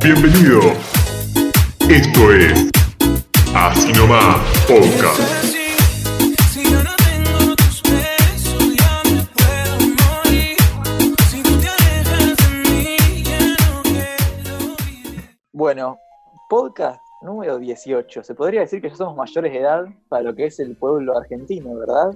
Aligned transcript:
Bienvenido. 0.00 0.60
Esto 1.88 2.32
es 2.32 2.70
Así 3.54 3.92
Nomás 3.92 4.40
Podcast. 4.66 5.20
Bueno, 15.52 15.98
podcast 16.48 17.00
número 17.20 17.58
18. 17.58 18.24
Se 18.24 18.34
podría 18.34 18.60
decir 18.62 18.80
que 18.80 18.88
ya 18.88 18.96
somos 18.96 19.14
mayores 19.14 19.52
de 19.52 19.58
edad 19.58 19.84
para 20.08 20.22
lo 20.22 20.34
que 20.34 20.46
es 20.46 20.58
el 20.58 20.74
pueblo 20.74 21.16
argentino, 21.16 21.74
¿verdad? 21.74 22.12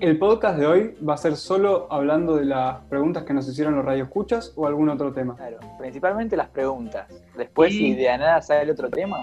El 0.00 0.18
podcast 0.18 0.58
de 0.58 0.66
hoy 0.66 0.94
va 1.08 1.14
a 1.14 1.16
ser 1.16 1.36
solo 1.36 1.86
hablando 1.90 2.36
de 2.36 2.44
las 2.44 2.78
preguntas 2.90 3.22
que 3.24 3.32
nos 3.32 3.48
hicieron 3.48 3.76
los 3.76 3.84
radioescuchas 3.84 4.52
o 4.56 4.66
algún 4.66 4.88
otro 4.88 5.12
tema. 5.12 5.36
Claro, 5.36 5.58
principalmente 5.78 6.36
las 6.36 6.48
preguntas. 6.48 7.08
Después, 7.36 7.72
Y- 7.72 7.78
si 7.78 7.94
de 7.94 8.04
la 8.04 8.18
nada 8.18 8.42
sale 8.42 8.70
otro 8.72 8.90
tema, 8.90 9.18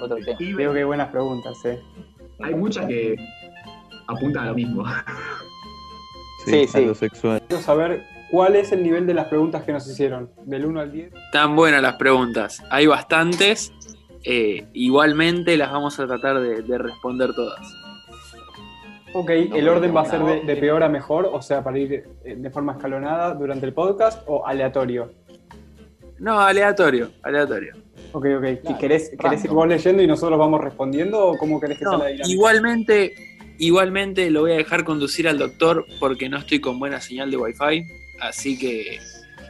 otro 0.00 0.16
tema. 0.16 0.36
Y 0.38 0.52
Veo 0.52 0.72
que 0.72 0.78
hay 0.80 0.84
buenas 0.84 1.08
preguntas, 1.08 1.56
eh. 1.64 1.80
hay 2.40 2.54
muchas 2.54 2.86
que 2.86 3.16
apuntan 4.06 4.44
a 4.44 4.46
lo 4.48 4.54
mismo. 4.54 4.84
Sí, 6.44 6.64
a 6.64 6.66
sí. 6.68 6.84
lo 6.84 6.94
sexual. 6.94 7.40
Quiero 7.48 7.62
saber 7.62 8.02
cuál 8.30 8.56
es 8.56 8.70
el 8.72 8.82
nivel 8.82 9.06
de 9.06 9.14
las 9.14 9.28
preguntas 9.28 9.62
que 9.62 9.72
nos 9.72 9.88
hicieron, 9.88 10.30
del 10.44 10.66
1 10.66 10.80
al 10.80 10.92
10. 10.92 11.12
Están 11.26 11.56
buenas 11.56 11.80
las 11.82 11.94
preguntas. 11.96 12.62
Hay 12.70 12.86
bastantes. 12.86 13.72
eh, 14.24 14.68
igualmente 14.72 15.56
las 15.56 15.72
vamos 15.72 15.98
a 15.98 16.06
tratar 16.06 16.38
de, 16.40 16.62
de 16.62 16.78
responder 16.78 17.34
todas. 17.34 17.60
Ok, 19.14 19.30
el 19.30 19.68
orden 19.68 19.94
va 19.94 20.02
a 20.02 20.04
ser 20.06 20.22
de, 20.22 20.40
de 20.40 20.56
peor 20.56 20.82
a 20.82 20.88
mejor, 20.88 21.26
o 21.32 21.42
sea, 21.42 21.62
para 21.62 21.78
ir 21.78 22.04
eh, 22.24 22.34
de 22.36 22.50
forma 22.50 22.72
escalonada 22.72 23.34
durante 23.34 23.66
el 23.66 23.72
podcast 23.74 24.22
o 24.26 24.46
aleatorio. 24.46 25.12
No, 26.18 26.40
aleatorio, 26.40 27.10
aleatorio. 27.22 27.74
Ok, 28.12 28.26
ok. 28.38 28.44
¿Y 28.44 28.56
Claro, 28.58 28.78
¿Querés, 28.78 29.10
¿Querés 29.18 29.44
ir 29.44 29.50
vos 29.50 29.66
leyendo 29.68 30.02
y 30.02 30.06
nosotros 30.06 30.38
vamos 30.38 30.60
respondiendo 30.60 31.26
o 31.26 31.36
cómo 31.36 31.60
querés 31.60 31.78
que 31.78 31.84
sea 31.84 31.98
la 31.98 32.06
dinámica? 32.06 32.28
igualmente, 32.28 33.14
igualmente 33.58 34.30
lo 34.30 34.42
voy 34.42 34.52
a 34.52 34.56
dejar 34.56 34.84
conducir 34.84 35.28
al 35.28 35.38
doctor 35.38 35.84
porque 35.98 36.28
no 36.28 36.38
estoy 36.38 36.60
con 36.60 36.78
buena 36.78 37.00
señal 37.00 37.30
de 37.30 37.36
wifi. 37.38 37.84
Así 38.20 38.56
que 38.58 38.98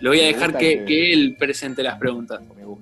lo 0.00 0.10
voy 0.10 0.20
a 0.20 0.22
Me 0.22 0.28
dejar 0.28 0.46
gusta 0.48 0.58
que, 0.60 0.78
que- 0.78 0.84
que 0.86 1.12
él 1.12 1.36
presente 1.38 1.82
las 1.82 1.98
preguntas. 1.98 2.40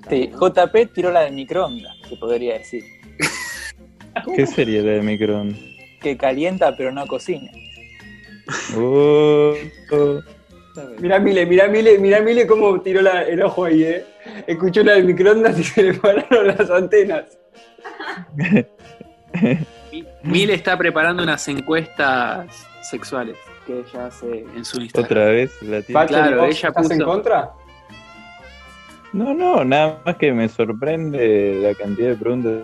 Sí, 0.08 0.30
JP 0.32 0.92
tiró 0.94 1.10
la 1.10 1.22
del 1.22 1.34
microondas, 1.34 1.94
se 2.08 2.16
podría 2.16 2.54
decir. 2.58 2.84
¿Qué 4.36 4.46
sería 4.46 4.82
la 4.82 4.92
de 4.92 5.02
microondas? 5.02 5.58
Que 6.00 6.16
calienta 6.16 6.74
pero 6.76 6.92
no 6.92 7.06
cocina. 7.06 7.50
Oh, 8.76 9.54
oh. 9.92 10.20
Mirá 10.98 11.18
Mile, 11.18 11.46
mirá 11.46 11.68
Mile, 11.68 11.98
mirá 11.98 12.20
Mile 12.20 12.46
cómo 12.46 12.80
tiró 12.80 13.02
la- 13.02 13.22
el 13.22 13.42
ojo 13.42 13.64
ahí, 13.66 13.82
eh. 13.82 14.04
Escuchó 14.46 14.82
la 14.82 14.92
del 14.92 15.04
microondas 15.04 15.58
y 15.58 15.64
se 15.64 15.82
le 15.82 15.94
pararon 15.94 16.46
las 16.46 16.70
antenas. 16.70 17.24
Mi- 19.92 20.04
Mil 20.22 20.50
está 20.50 20.76
preparando 20.76 21.22
unas 21.22 21.46
encuestas 21.48 22.66
sexuales 22.82 23.36
que 23.66 23.80
ella 23.80 24.06
hace 24.06 24.44
en 24.56 24.64
su 24.64 24.80
Instagram. 24.80 25.04
Otra 25.10 25.24
vez 25.26 25.62
la. 25.62 25.80
Pache, 25.92 26.08
Claro, 26.14 26.36
¿vos 26.42 26.48
ella 26.56 26.68
¿estás 26.68 26.90
en 26.90 26.98
puso- 26.98 27.04
contra? 27.06 27.50
No, 29.12 29.34
no, 29.34 29.64
nada 29.64 30.00
más 30.06 30.16
que 30.16 30.32
me 30.32 30.48
sorprende 30.48 31.58
la 31.62 31.74
cantidad 31.74 32.10
de 32.10 32.16
preguntas 32.16 32.62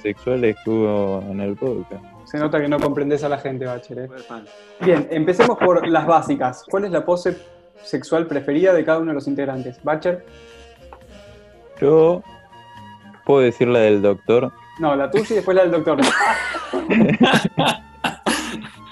sexuales 0.00 0.56
que 0.64 0.70
hubo 0.70 1.22
en 1.30 1.40
el 1.40 1.54
podcast. 1.54 2.02
Se 2.32 2.38
nota 2.38 2.58
que 2.62 2.66
no 2.66 2.80
comprendes 2.80 3.22
a 3.24 3.28
la 3.28 3.36
gente, 3.36 3.66
eh. 3.66 4.08
Fan. 4.26 4.46
Bien, 4.80 5.06
empecemos 5.10 5.58
por 5.58 5.86
las 5.86 6.06
básicas. 6.06 6.64
¿Cuál 6.70 6.86
es 6.86 6.90
la 6.90 7.04
pose 7.04 7.36
sexual 7.82 8.26
preferida 8.26 8.72
de 8.72 8.86
cada 8.86 9.00
uno 9.00 9.08
de 9.08 9.16
los 9.16 9.28
integrantes? 9.28 9.78
¿Bacher? 9.84 10.24
Yo 11.78 12.22
puedo 13.26 13.40
decir 13.40 13.68
la 13.68 13.80
del 13.80 14.00
doctor. 14.00 14.50
No, 14.78 14.96
la 14.96 15.10
tuya 15.10 15.26
y 15.28 15.34
después 15.34 15.54
la 15.54 15.64
del 15.64 15.72
doctor. 15.72 16.00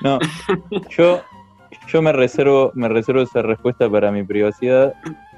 No, 0.02 0.18
yo, 0.88 1.20
yo 1.88 2.00
me 2.00 2.10
reservo, 2.12 2.72
me 2.72 2.88
reservo 2.88 3.20
esa 3.20 3.42
respuesta 3.42 3.90
para 3.90 4.10
mi 4.10 4.22
privacidad. 4.22 4.94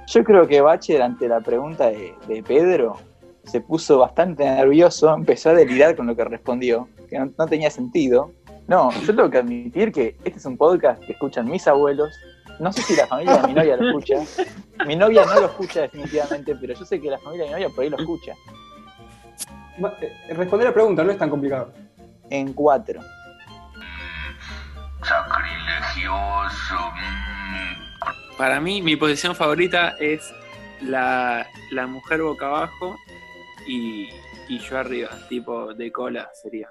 Yo 0.07 0.23
creo 0.23 0.47
que 0.47 0.61
Bacher, 0.61 1.03
ante 1.03 1.27
la 1.27 1.41
pregunta 1.41 1.89
de, 1.89 2.15
de 2.29 2.45
Pedro, 2.45 2.97
se 3.45 3.61
puso 3.61 3.99
bastante 3.99 4.45
nervioso, 4.45 5.13
empezó 5.15 5.51
a 5.51 5.55
delirar 5.55 5.97
con 5.97 6.07
lo 6.07 6.17
que 6.17 6.25
respondió, 6.25 6.89
que 7.09 7.19
no, 7.19 7.33
no 7.37 7.47
tenía 7.47 7.71
sentido. 7.71 8.33
No, 8.69 8.91
yo 8.93 9.15
tengo 9.15 9.29
que 9.29 9.39
admitir 9.39 9.93
que 9.93 10.17
este 10.25 10.39
es 10.39 10.47
un 10.47 10.57
podcast 10.57 11.03
que 11.03 11.13
escuchan 11.13 11.51
mis 11.51 11.67
abuelos. 11.67 12.15
No 12.61 12.73
sé 12.73 12.83
si 12.83 12.95
la 12.95 13.07
familia 13.07 13.39
de 13.39 13.49
mi 13.49 13.55
novia 13.55 13.77
lo 13.77 13.89
escucha. 13.89 14.17
Mi 14.87 14.95
novia 14.95 15.25
no 15.27 15.41
lo 15.41 15.47
escucha 15.47 15.83
definitivamente, 15.83 16.55
pero 16.57 16.75
yo 16.75 16.85
sé 16.85 17.01
que 17.01 17.11
la 17.11 17.19
familia 17.19 17.45
de 17.45 17.51
mi 17.51 17.55
novia 17.55 17.75
por 17.75 17.85
ahí 17.85 17.91
lo 17.91 17.99
escucha. 17.99 18.35
Eh, 20.01 20.35
Responder 20.35 20.69
la 20.69 20.75
pregunta 20.75 21.03
no 21.03 21.11
es 21.11 21.19
tan 21.19 21.29
complicado. 21.29 21.73
En 22.31 22.53
cuatro. 22.53 23.01
Para 28.39 28.61
mí, 28.61 28.81
mi 28.81 28.97
posición 28.97 29.35
favorita 29.35 29.97
es 29.99 30.33
la, 30.81 31.47
la 31.73 31.87
mujer 31.87 32.23
boca 32.23 32.47
abajo 32.47 32.97
y, 33.67 34.09
y 34.49 34.59
yo 34.59 34.79
arriba, 34.79 35.11
tipo 35.29 35.75
de 35.75 35.91
cola 35.91 36.31
sería. 36.35 36.69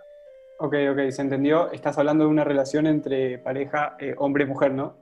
Ok, 0.60 0.76
ok, 0.92 1.10
se 1.10 1.22
entendió. 1.22 1.72
Estás 1.72 1.98
hablando 1.98 2.26
de 2.26 2.30
una 2.30 2.44
relación 2.44 2.86
entre 2.86 3.40
pareja 3.40 3.96
eh, 4.00 4.14
hombre-mujer, 4.18 4.74
¿no? 4.74 4.96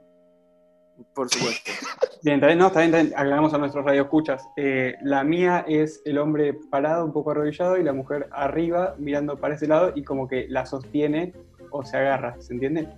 Por 1.14 1.28
supuesto. 1.28 1.70
Bien, 2.22 2.34
está 2.36 2.48
bien, 2.48 2.58
no, 2.58 2.66
está 2.66 2.80
bien, 2.80 2.94
está 2.94 3.02
bien. 3.02 3.18
Aclaramos 3.18 3.54
a 3.54 3.58
nuestros 3.58 3.82
radioescuchas. 3.82 4.46
Eh, 4.56 4.94
la 5.00 5.24
mía 5.24 5.64
es 5.66 6.02
el 6.04 6.18
hombre 6.18 6.52
parado, 6.70 7.02
un 7.06 7.14
poco 7.14 7.30
arrodillado, 7.30 7.78
y 7.78 7.82
la 7.82 7.94
mujer 7.94 8.28
arriba, 8.30 8.94
mirando 8.98 9.38
para 9.38 9.54
ese 9.54 9.66
lado, 9.66 9.92
y 9.94 10.04
como 10.04 10.28
que 10.28 10.46
la 10.48 10.66
sostiene 10.66 11.32
o 11.70 11.82
se 11.82 11.96
agarra, 11.96 12.36
¿se 12.40 12.52
entiende? 12.52 12.88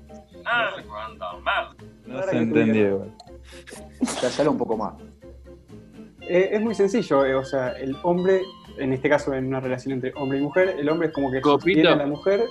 No 2.05 2.23
se 2.25 2.37
entendió. 2.37 2.89
igual. 2.89 3.17
Cállalo 4.21 4.51
un 4.51 4.59
poco 4.59 4.77
más. 4.77 4.95
Eh, 6.23 6.51
es 6.53 6.61
muy 6.61 6.75
sencillo, 6.75 7.25
eh, 7.25 7.35
o 7.35 7.45
sea, 7.45 7.73
el 7.73 7.97
hombre, 8.03 8.43
en 8.79 8.93
este 8.93 9.09
caso 9.09 9.33
en 9.35 9.47
una 9.47 9.61
relación 9.61 9.93
entre 9.95 10.13
hombre 10.17 10.39
y 10.39 10.43
mujer, 10.43 10.77
el 10.79 10.89
hombre 10.89 11.09
es 11.09 11.15
como 11.15 11.31
que 11.31 11.41
Copito. 11.41 11.89
a 11.91 11.97
la 11.97 12.07
mujer, 12.07 12.43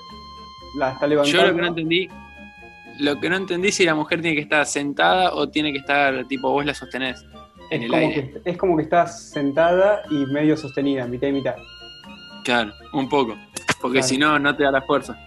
la 0.78 0.92
está 0.92 1.08
levantando. 1.08 1.38
Yo 1.40 1.48
lo 1.48 1.56
que 1.56 1.62
no 1.62 1.68
entendí, 1.68 2.10
lo 3.00 3.20
que 3.20 3.30
no 3.30 3.36
entendí 3.38 3.72
si 3.72 3.86
la 3.86 3.96
mujer 3.96 4.22
tiene 4.22 4.36
que 4.36 4.42
estar 4.42 4.66
sentada 4.66 5.34
o 5.34 5.50
tiene 5.50 5.72
que 5.72 5.80
estar, 5.80 6.26
tipo, 6.28 6.50
vos 6.52 6.66
la 6.66 6.74
sostenés 6.74 7.26
en 7.72 7.84
es, 7.84 7.88
el 7.90 7.94
aire. 7.96 8.32
que, 8.44 8.52
es 8.52 8.58
como 8.58 8.76
que 8.78 8.84
estás 8.84 9.30
sentada 9.30 10.02
y 10.10 10.26
medio 10.28 10.56
sostenida, 10.58 11.06
mitad 11.08 11.28
y 11.28 11.32
mitad. 11.34 11.56
Claro, 12.44 12.72
un 12.94 13.08
poco. 13.10 13.36
Porque 13.82 14.00
Claro. 14.00 14.08
si 14.08 14.18
no, 14.18 14.38
no 14.40 14.56
te 14.56 14.64
da 14.64 14.72
la 14.72 14.82
fuerza. 14.84 15.18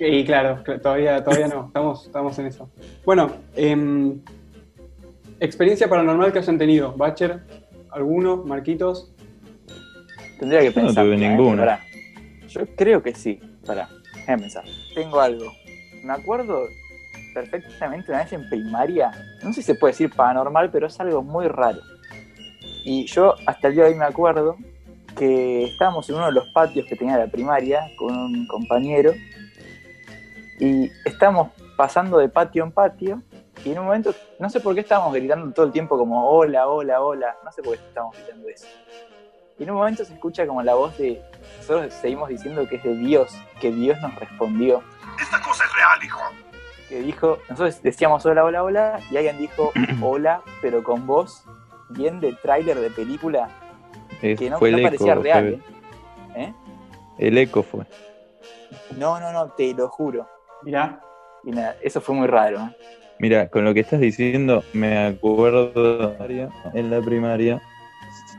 Y 0.00 0.24
claro, 0.24 0.64
cl- 0.64 0.80
todavía, 0.82 1.22
todavía 1.22 1.46
no, 1.48 1.66
estamos, 1.66 2.06
estamos 2.06 2.38
en 2.40 2.46
eso. 2.46 2.68
Bueno, 3.04 3.30
em, 3.54 4.20
experiencia 5.38 5.88
paranormal 5.88 6.32
que 6.32 6.38
hayan 6.40 6.58
tenido. 6.58 6.92
Bacher, 6.96 7.40
¿alguno? 7.90 8.38
¿Marquitos? 8.38 9.12
Tendría 10.40 10.60
que 10.60 10.72
Yo 10.72 10.80
no 10.80 10.86
pensar. 10.86 11.04
tuve 11.04 11.16
ninguno. 11.16 11.64
Yo 12.48 12.66
creo 12.74 13.02
que 13.02 13.14
sí. 13.14 13.38
Pará, 13.64 13.88
déjame 14.14 14.42
pensar. 14.42 14.64
Tengo 14.94 15.20
algo. 15.20 15.52
Me 16.02 16.12
acuerdo 16.14 16.66
perfectamente 17.34 18.10
una 18.10 18.22
vez 18.22 18.32
en 18.32 18.48
primaria, 18.48 19.12
no 19.42 19.52
sé 19.52 19.60
si 19.60 19.66
se 19.66 19.74
puede 19.74 19.92
decir 19.92 20.10
paranormal, 20.10 20.70
pero 20.70 20.86
es 20.86 20.98
algo 20.98 21.22
muy 21.22 21.46
raro. 21.46 21.78
Y 22.84 23.04
yo 23.06 23.34
hasta 23.46 23.68
el 23.68 23.74
día 23.74 23.84
de 23.84 23.90
hoy 23.90 23.96
me 23.96 24.06
acuerdo 24.06 24.56
que 25.16 25.64
estábamos 25.64 26.08
en 26.08 26.16
uno 26.16 26.26
de 26.26 26.32
los 26.32 26.48
patios 26.54 26.86
que 26.86 26.96
tenía 26.96 27.18
la 27.18 27.26
primaria 27.26 27.82
con 27.98 28.16
un 28.16 28.46
compañero 28.46 29.12
y 30.58 30.90
estábamos 31.04 31.50
pasando 31.76 32.16
de 32.18 32.28
patio 32.30 32.64
en 32.64 32.72
patio 32.72 33.22
y 33.62 33.72
en 33.72 33.78
un 33.78 33.84
momento, 33.86 34.14
no 34.38 34.48
sé 34.48 34.60
por 34.60 34.74
qué 34.74 34.80
estábamos 34.80 35.12
gritando 35.12 35.52
todo 35.52 35.66
el 35.66 35.72
tiempo 35.72 35.98
como 35.98 36.30
hola, 36.30 36.66
hola, 36.66 37.02
hola, 37.02 37.36
no 37.44 37.52
sé 37.52 37.62
por 37.62 37.76
qué 37.76 37.84
estábamos 37.86 38.16
gritando 38.16 38.48
eso. 38.48 38.66
Y 39.60 39.64
en 39.64 39.70
un 39.72 39.76
momento 39.76 40.04
se 40.06 40.14
escucha 40.14 40.46
como 40.46 40.62
la 40.62 40.74
voz 40.74 40.96
de, 40.96 41.20
nosotros 41.58 41.92
seguimos 41.92 42.30
diciendo 42.30 42.66
que 42.66 42.76
es 42.76 42.82
de 42.82 42.96
Dios, 42.96 43.30
que 43.60 43.70
Dios 43.70 44.00
nos 44.00 44.14
respondió. 44.16 44.82
Esta 45.20 45.38
cosa 45.42 45.64
es 45.64 45.76
real, 45.76 46.02
hijo. 46.04 46.20
Que 46.88 47.00
dijo, 47.02 47.38
nosotros 47.48 47.82
decíamos 47.82 48.24
hola, 48.26 48.42
hola, 48.42 48.64
hola, 48.64 49.00
y 49.10 49.16
alguien 49.18 49.36
dijo 49.38 49.70
hola, 50.02 50.40
pero 50.62 50.82
con 50.82 51.06
voz 51.06 51.44
bien 51.90 52.20
de 52.20 52.32
tráiler 52.42 52.78
de 52.80 52.90
película, 52.90 53.50
Es- 54.22 54.38
que 54.38 54.48
no, 54.48 54.58
fue 54.58 54.70
no 54.72 54.78
el 54.78 54.82
parecía 54.84 55.12
eco. 55.12 55.22
real. 55.22 55.62
fue- 56.32 56.42
¿eh? 56.42 56.46
¿Eh? 56.46 56.54
El 57.18 57.36
eco 57.38 57.62
fue. 57.62 57.84
No, 58.96 59.20
no, 59.20 59.30
no, 59.32 59.50
te 59.50 59.74
lo 59.74 59.88
juro. 59.88 60.26
Mirá, 60.62 61.00
Y 61.44 61.50
nada, 61.50 61.76
eso 61.82 62.00
fue 62.00 62.14
muy 62.14 62.26
raro. 62.26 62.58
¿eh? 62.60 62.76
Mira, 63.18 63.48
con 63.50 63.64
lo 63.66 63.74
que 63.74 63.80
estás 63.80 64.00
diciendo, 64.00 64.64
me 64.72 65.06
acuerdo 65.06 66.16
en 66.72 66.90
la 66.90 67.00
primaria, 67.02 67.60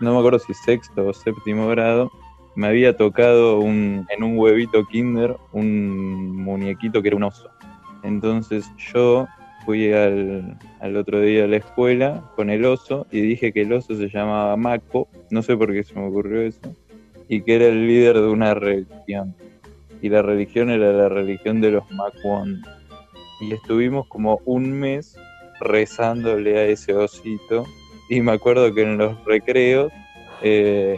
no 0.02 0.14
me 0.14 0.20
acuerdo 0.20 0.40
si 0.40 0.54
sexto 0.54 1.08
o 1.08 1.14
séptimo 1.14 1.68
grado, 1.68 2.12
me 2.56 2.68
había 2.68 2.96
tocado 2.98 3.60
un, 3.60 4.06
en 4.10 4.24
un 4.24 4.38
huevito 4.38 4.86
kinder 4.86 5.36
un 5.54 6.36
muñequito 6.36 7.02
que 7.02 7.08
era 7.10 7.18
un 7.18 7.24
oso. 7.24 7.50
Entonces 8.04 8.70
yo 8.94 9.28
fui 9.66 9.94
al, 9.94 10.58
al 10.80 10.98
otro 10.98 11.22
día 11.22 11.46
a 11.46 11.48
la 11.48 11.58
escuela 11.58 12.24
con 12.36 12.50
el 12.50 12.66
oso 12.66 13.08
y 13.12 13.22
dije 13.22 13.54
que 13.54 13.62
el 13.62 13.72
oso 13.72 13.96
se 13.96 14.10
llamaba 14.10 14.58
Mako, 14.58 15.08
no 15.30 15.42
sé 15.44 15.56
por 15.56 15.72
qué 15.72 15.84
se 15.84 15.94
me 15.94 16.08
ocurrió 16.08 16.42
eso, 16.42 16.76
y 17.28 17.42
que 17.44 17.56
era 17.56 17.68
el 17.68 17.88
líder 17.88 18.16
de 18.16 18.28
una 18.28 18.54
religión. 18.54 19.34
Y 20.02 20.10
la 20.10 20.22
religión 20.22 20.70
era 20.70 20.92
la 20.92 21.10
religión 21.10 21.62
de 21.62 21.72
los 21.72 21.90
Makwon. 21.92 22.62
Y 23.40 23.54
estuvimos 23.54 24.08
como 24.08 24.42
un 24.46 24.72
mes 24.72 25.16
rezándole 25.60 26.58
a 26.58 26.66
ese 26.66 26.94
osito. 26.94 27.66
Y 28.12 28.22
me 28.22 28.34
acuerdo 28.34 28.74
que 28.74 28.82
en 28.82 28.98
los 28.98 29.16
recreos 29.26 29.92
eh, 30.44 30.98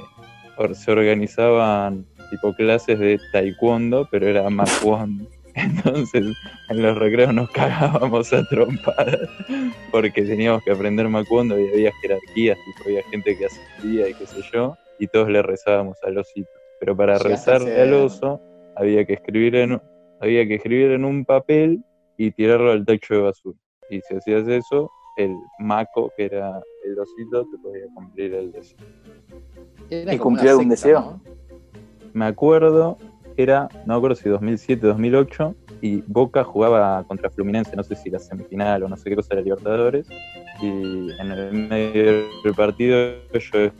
se 0.73 0.91
organizaban 0.91 2.05
tipo 2.31 2.53
clases 2.55 2.97
de 2.97 3.19
taekwondo, 3.31 4.07
pero 4.09 4.27
era 4.27 4.49
Makwon. 4.49 5.27
Entonces 5.55 6.25
en 6.69 6.81
los 6.81 6.97
recreos 6.97 7.31
nos 7.31 7.47
cagábamos 7.51 8.33
a 8.33 8.43
trompadas 8.49 9.29
porque 9.91 10.23
teníamos 10.23 10.63
que 10.63 10.71
aprender 10.71 11.07
Macondo 11.07 11.59
y 11.59 11.67
había 11.69 11.91
jerarquías, 12.01 12.57
tipo, 12.65 12.89
había 12.89 13.03
gente 13.11 13.37
que 13.37 13.45
asistía 13.45 14.09
y 14.09 14.13
qué 14.15 14.25
sé 14.25 14.41
yo, 14.51 14.75
y 14.97 15.05
todos 15.05 15.29
le 15.29 15.43
rezábamos 15.43 15.97
al 16.03 16.17
osito. 16.17 16.49
Pero 16.79 16.97
para 16.97 17.19
rezarle 17.19 17.67
ser- 17.67 17.81
al 17.81 17.93
oso 17.93 18.41
había 18.75 19.05
que 19.05 19.13
escribir 19.13 19.55
en 19.55 19.79
había 20.19 20.47
que 20.47 20.55
escribir 20.55 20.89
en 20.91 21.05
un 21.05 21.25
papel 21.25 21.83
y 22.17 22.31
tirarlo 22.31 22.71
al 22.71 22.83
tacho 22.85 23.13
de 23.13 23.21
basura. 23.21 23.57
Y 23.91 23.99
si 24.01 24.15
hacías 24.15 24.47
eso, 24.47 24.89
el 25.15 25.35
maco, 25.59 26.11
que 26.17 26.25
era 26.25 26.61
el 26.85 26.99
osito, 26.99 27.45
te 27.45 27.57
podía 27.57 27.85
cumplir 27.93 28.33
el 28.33 28.51
deseo. 28.51 28.77
Era 29.89 30.13
¿Y 30.13 30.15
algún 30.15 30.37
secta, 30.39 30.63
deseo? 30.65 30.99
¿no? 30.99 31.21
Me 32.13 32.25
acuerdo, 32.25 32.97
era, 33.37 33.69
no 33.85 33.93
me 33.93 33.95
acuerdo 33.95 34.15
si 34.15 34.29
2007, 34.29 34.85
2008, 34.85 35.55
y 35.81 36.01
Boca 36.07 36.43
jugaba 36.43 37.03
contra 37.03 37.29
Fluminense, 37.29 37.75
no 37.75 37.83
sé 37.83 37.95
si 37.95 38.09
la 38.09 38.19
semifinal 38.19 38.83
o 38.83 38.89
no 38.89 38.95
sé 38.95 39.09
qué 39.09 39.15
cosa 39.15 39.29
de 39.31 39.35
la 39.37 39.41
Libertadores, 39.41 40.07
y 40.61 41.11
en 41.19 41.31
el 41.31 41.53
medio 41.53 42.25
del 42.43 42.53
partido 42.55 42.97
yo 43.33 43.71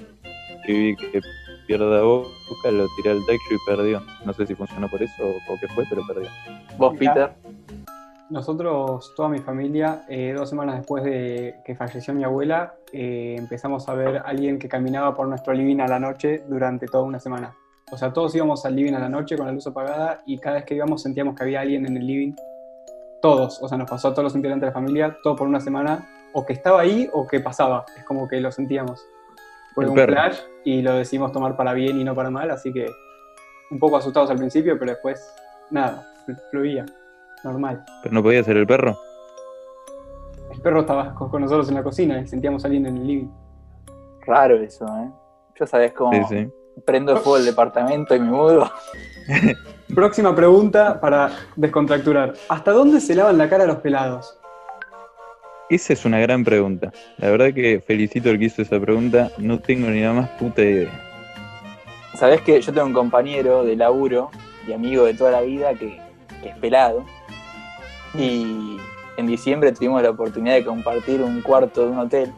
escribí 0.58 0.96
que 0.96 1.22
pierda 1.68 2.02
Boca, 2.02 2.72
lo 2.72 2.88
tiré 2.98 3.12
al 3.12 3.26
techo 3.26 3.44
y 3.52 3.58
perdió. 3.66 4.02
No 4.26 4.34
sé 4.34 4.46
si 4.46 4.56
funcionó 4.56 4.90
por 4.90 5.02
eso 5.02 5.24
o 5.24 5.60
qué 5.60 5.68
fue, 5.70 5.86
pero 5.90 6.02
perdió. 6.08 6.30
Vos, 6.78 6.94
Mira. 7.00 7.14
Peter. 7.14 7.54
Nosotros, 8.30 9.14
toda 9.16 9.30
mi 9.30 9.40
familia, 9.40 10.06
eh, 10.10 10.34
dos 10.36 10.50
semanas 10.50 10.78
después 10.78 11.04
de 11.04 11.56
que 11.66 11.76
falleció 11.76 12.14
mi 12.14 12.24
abuela, 12.24 12.74
eh, 12.92 13.36
empezamos 13.38 13.88
a 13.90 13.94
ver 13.94 14.18
a 14.18 14.22
alguien 14.22 14.58
que 14.58 14.68
caminaba 14.68 15.14
por 15.14 15.28
nuestro 15.28 15.54
living 15.54 15.80
a 15.82 15.88
la 15.88 16.00
noche 16.00 16.44
durante 16.48 16.88
toda 16.88 17.04
una 17.04 17.20
semana. 17.20 17.54
O 17.92 17.98
sea, 17.98 18.12
todos 18.12 18.34
íbamos 18.34 18.66
al 18.66 18.76
living 18.76 18.94
a 18.94 19.00
la 19.00 19.10
noche 19.10 19.38
con 19.38 19.46
la 19.46 19.52
luz 19.52 19.68
apagada 19.68 20.24
y 20.26 20.40
cada 20.40 20.56
vez 20.56 20.66
que 20.66 20.74
íbamos 20.76 21.04
sentíamos 21.04 21.36
que 21.36 21.44
había 21.44 21.62
alguien 21.62 21.86
en 21.86 21.98
el 21.98 22.08
living. 22.08 22.34
Todos, 23.22 23.62
o 23.62 23.68
sea, 23.68 23.78
nos 23.78 23.90
pasó 23.90 24.08
a 24.08 24.12
todos 24.14 24.24
los 24.24 24.36
integrantes 24.36 24.62
de 24.62 24.68
la 24.68 24.74
familia, 24.74 25.18
todo 25.22 25.36
por 25.36 25.48
una 25.48 25.60
semana, 25.60 26.08
o 26.34 26.44
que 26.46 26.54
estaba 26.54 26.82
ahí 26.82 27.08
o 27.14 27.28
que 27.28 27.40
pasaba. 27.40 27.86
Es 27.96 28.04
como 28.04 28.28
que 28.28 28.40
lo 28.42 28.52
sentíamos. 28.52 29.06
Fue 29.76 29.88
un 29.88 29.96
perro. 29.96 30.14
flash 30.14 30.40
y 30.64 30.82
lo 30.82 30.94
decidimos 30.96 31.32
tomar 31.32 31.56
para 31.56 31.74
bien 31.74 32.00
y 32.00 32.04
no 32.04 32.16
para 32.16 32.30
mal, 32.32 32.50
así 32.52 32.72
que 32.74 32.88
un 33.70 33.80
poco 33.80 33.98
asustados 33.98 34.30
al 34.32 34.38
principio, 34.38 34.78
pero 34.80 34.92
después, 34.92 35.34
nada, 35.72 36.08
fl- 36.26 36.40
fluía, 36.52 36.86
normal. 37.44 37.84
¿Pero 38.02 38.14
no 38.14 38.24
podía 38.24 38.44
ser 38.44 38.58
el 38.58 38.68
perro? 38.68 38.98
El 40.52 40.62
perro 40.62 40.82
estaba 40.82 41.14
con 41.16 41.42
nosotros 41.42 41.68
en 41.70 41.76
la 41.76 41.84
cocina 41.84 42.20
y 42.20 42.28
sentíamos 42.28 42.64
a 42.64 42.68
alguien 42.68 42.86
en 42.86 42.98
el 42.98 43.08
living. 43.08 43.30
Raro 44.26 44.56
eso, 44.58 44.86
¿eh? 44.86 45.10
Yo 45.60 45.68
sabés 45.68 45.94
cómo 45.94 46.12
Sí, 46.14 46.22
sí. 46.30 46.52
prendo 46.86 47.16
fuego 47.18 47.38
el 47.38 47.46
departamento 47.46 48.16
y 48.16 48.20
me 48.20 48.32
mudo. 48.32 48.72
Próxima 49.96 50.36
pregunta 50.36 51.00
para 51.00 51.32
descontracturar. 51.56 52.34
¿Hasta 52.50 52.72
dónde 52.72 53.00
se 53.02 53.16
lavan 53.16 53.38
la 53.38 53.50
cara 53.50 53.66
los 53.66 53.78
pelados? 53.78 54.40
Esa 55.70 55.94
es 55.94 56.06
una 56.06 56.20
gran 56.20 56.44
pregunta. 56.44 56.92
La 57.18 57.30
verdad 57.32 57.54
que 57.54 57.82
felicito 57.86 58.30
al 58.30 58.38
que 58.40 58.46
hizo 58.46 58.62
esa 58.62 58.80
pregunta. 58.80 59.32
No 59.38 59.60
tengo 59.60 59.88
ni 59.90 60.02
la 60.02 60.14
más 60.14 60.30
puta 60.32 60.62
idea. 60.62 60.92
Sabés 62.16 62.42
que 62.42 62.62
yo 62.62 62.72
tengo 62.74 62.88
un 62.88 62.94
compañero 62.94 63.64
de 63.64 63.76
laburo 63.76 64.30
y 64.68 64.74
amigo 64.74 65.06
de 65.06 65.14
toda 65.16 65.32
la 65.32 65.42
vida 65.42 65.74
que, 65.74 66.00
que 66.42 66.50
es 66.50 66.58
pelado. 66.58 67.04
Y 68.18 68.78
en 69.18 69.28
diciembre 69.28 69.72
tuvimos 69.72 70.02
la 70.04 70.10
oportunidad 70.12 70.56
de 70.56 70.66
compartir 70.66 71.22
un 71.22 71.42
cuarto 71.42 71.82
de 71.86 71.88
un 71.92 72.00
hotel. 72.00 72.32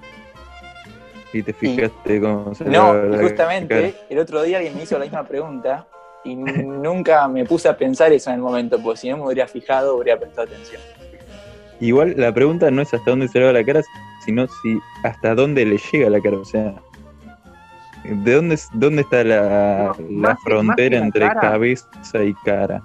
Y 1.34 1.44
te 1.44 1.52
fijaste 1.54 2.22
cómo 2.22 2.56
se 2.56 2.64
No, 2.66 2.94
y 3.16 3.18
justamente 3.22 3.92
cara. 3.92 4.06
el 4.10 4.20
otro 4.20 4.42
día 4.44 4.58
alguien 4.58 4.76
me 4.76 4.84
hizo 4.84 4.98
la 4.98 5.04
misma 5.06 5.24
pregunta 5.26 5.86
y 6.24 6.36
nunca 6.36 7.28
me 7.28 7.44
puse 7.46 7.68
a 7.68 7.76
pensar 7.78 8.14
eso 8.14 8.30
en 8.30 8.38
el 8.38 8.42
momento, 8.42 8.80
porque 8.82 9.00
si 9.02 9.10
no 9.10 9.18
me 9.18 9.24
hubiera 9.26 9.48
fijado, 9.48 9.98
hubiera 9.98 10.18
prestado 10.20 10.48
atención. 10.48 10.82
Igual 11.82 12.14
la 12.16 12.34
pregunta 12.34 12.72
no 12.72 12.82
es 12.82 12.94
hasta 12.94 13.12
dónde 13.12 13.28
se 13.28 13.40
lava 13.40 13.52
la 13.52 13.64
cara, 13.66 13.82
sino 14.24 14.48
si 14.48 14.80
hasta 15.04 15.36
dónde 15.36 15.66
le 15.66 15.78
llega 15.92 16.10
la 16.10 16.22
cara. 16.22 16.38
O 16.38 16.46
sea, 16.46 16.74
¿de 18.06 18.34
dónde, 18.34 18.58
dónde 18.74 19.02
está 19.02 19.24
la, 19.26 19.94
No, 20.00 20.30
la 20.30 20.38
frontera 20.38 20.64
más 20.64 20.76
que 20.78 20.90
la 20.90 20.98
entre 21.06 21.28
cara. 21.28 21.42
cabeza 21.42 22.24
y 22.24 22.34
cara? 22.46 22.82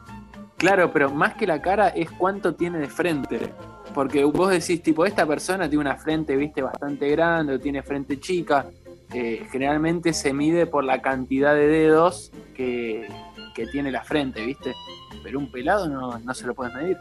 Claro, 0.61 0.93
pero 0.93 1.09
más 1.11 1.35
que 1.35 1.47
la 1.47 1.63
cara 1.63 1.89
es 1.89 2.11
cuánto 2.11 2.55
tiene 2.55 2.79
de 2.79 2.89
frente. 2.89 3.41
Porque 3.95 4.23
vos 4.25 4.51
decís, 4.51 4.83
tipo, 4.83 5.07
esta 5.07 5.25
persona 5.27 5.69
tiene 5.69 5.81
una 5.81 5.97
frente, 5.97 6.37
viste, 6.37 6.61
bastante 6.61 7.09
grande, 7.09 7.55
o 7.55 7.59
tiene 7.59 7.83
frente 7.83 8.21
chica. 8.21 8.67
Eh, 9.15 9.47
generalmente 9.51 10.13
se 10.13 10.35
mide 10.35 10.67
por 10.67 10.85
la 10.85 11.01
cantidad 11.01 11.55
de 11.55 11.67
dedos 11.67 12.31
que, 12.55 13.09
que 13.55 13.67
tiene 13.69 13.91
la 13.91 14.05
frente, 14.05 14.45
viste. 14.45 14.75
Pero 15.25 15.39
un 15.39 15.51
pelado 15.51 15.89
no, 15.89 16.19
no 16.19 16.35
se 16.35 16.47
lo 16.47 16.55
puedes 16.55 16.75
medir. 16.75 16.99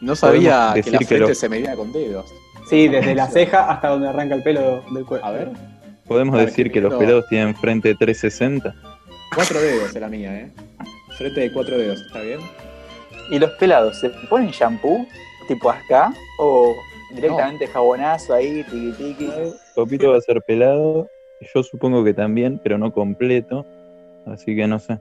No 0.00 0.16
sabía 0.16 0.72
que 0.74 0.90
la 0.90 0.98
que 0.98 1.04
frente 1.04 1.28
lo- 1.28 1.34
se 1.34 1.48
medía 1.50 1.76
con 1.76 1.92
dedos. 1.92 2.26
Sí, 2.68 2.88
desde 2.88 3.14
la 3.14 3.26
ceja 3.28 3.70
hasta 3.70 3.88
donde 3.90 4.08
arranca 4.08 4.34
el 4.34 4.42
pelo 4.42 4.82
del 4.92 5.04
cuerpo. 5.04 5.26
A 5.26 5.30
ver, 5.30 5.52
¿Podemos 6.06 6.38
decir 6.38 6.66
que 6.68 6.72
que 6.74 6.80
los 6.80 6.94
pelados 6.94 7.26
tienen 7.28 7.54
frente 7.54 7.94
360? 7.94 8.74
cuatro 9.34 9.60
dedos 9.60 9.94
es 9.94 10.00
la 10.00 10.08
mía, 10.08 10.34
¿eh? 10.40 10.52
Frente 11.16 11.40
de 11.42 11.52
cuatro 11.52 11.76
dedos, 11.78 12.00
¿está 12.06 12.20
bien? 12.20 12.40
¿Y 13.30 13.38
los 13.38 13.50
pelados 13.52 13.98
se 14.00 14.10
ponen 14.28 14.50
shampoo 14.50 15.06
tipo 15.48 15.70
acá 15.70 16.12
o 16.38 16.74
directamente 17.14 17.66
jabonazo 17.66 18.34
ahí, 18.34 18.62
tiqui 18.64 18.92
tiqui? 18.92 19.30
Copito 19.74 20.10
va 20.10 20.18
a 20.18 20.20
ser 20.20 20.42
pelado, 20.42 21.08
yo 21.54 21.62
supongo 21.62 22.04
que 22.04 22.14
también, 22.14 22.60
pero 22.62 22.78
no 22.78 22.92
completo, 22.92 23.64
así 24.26 24.54
que 24.54 24.66
no 24.66 24.78
sé. 24.78 25.00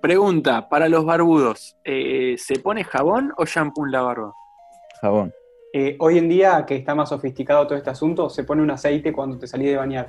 Pregunta, 0.00 0.68
para 0.68 0.88
los 0.88 1.04
barbudos, 1.04 1.76
eh, 1.84 2.34
¿se 2.38 2.58
pone 2.58 2.84
jabón 2.84 3.32
o 3.36 3.44
shampoo 3.44 3.84
en 3.84 3.92
la 3.92 4.02
barba? 4.02 4.32
Jabón. 5.00 5.32
Eh, 5.72 5.96
hoy 6.00 6.18
en 6.18 6.28
día, 6.28 6.64
que 6.66 6.74
está 6.76 6.94
más 6.94 7.10
sofisticado 7.10 7.66
todo 7.66 7.76
este 7.76 7.90
asunto, 7.90 8.28
se 8.30 8.44
pone 8.44 8.62
un 8.62 8.70
aceite 8.70 9.12
cuando 9.12 9.38
te 9.38 9.46
salís 9.46 9.68
de 9.68 9.76
bañar. 9.76 10.08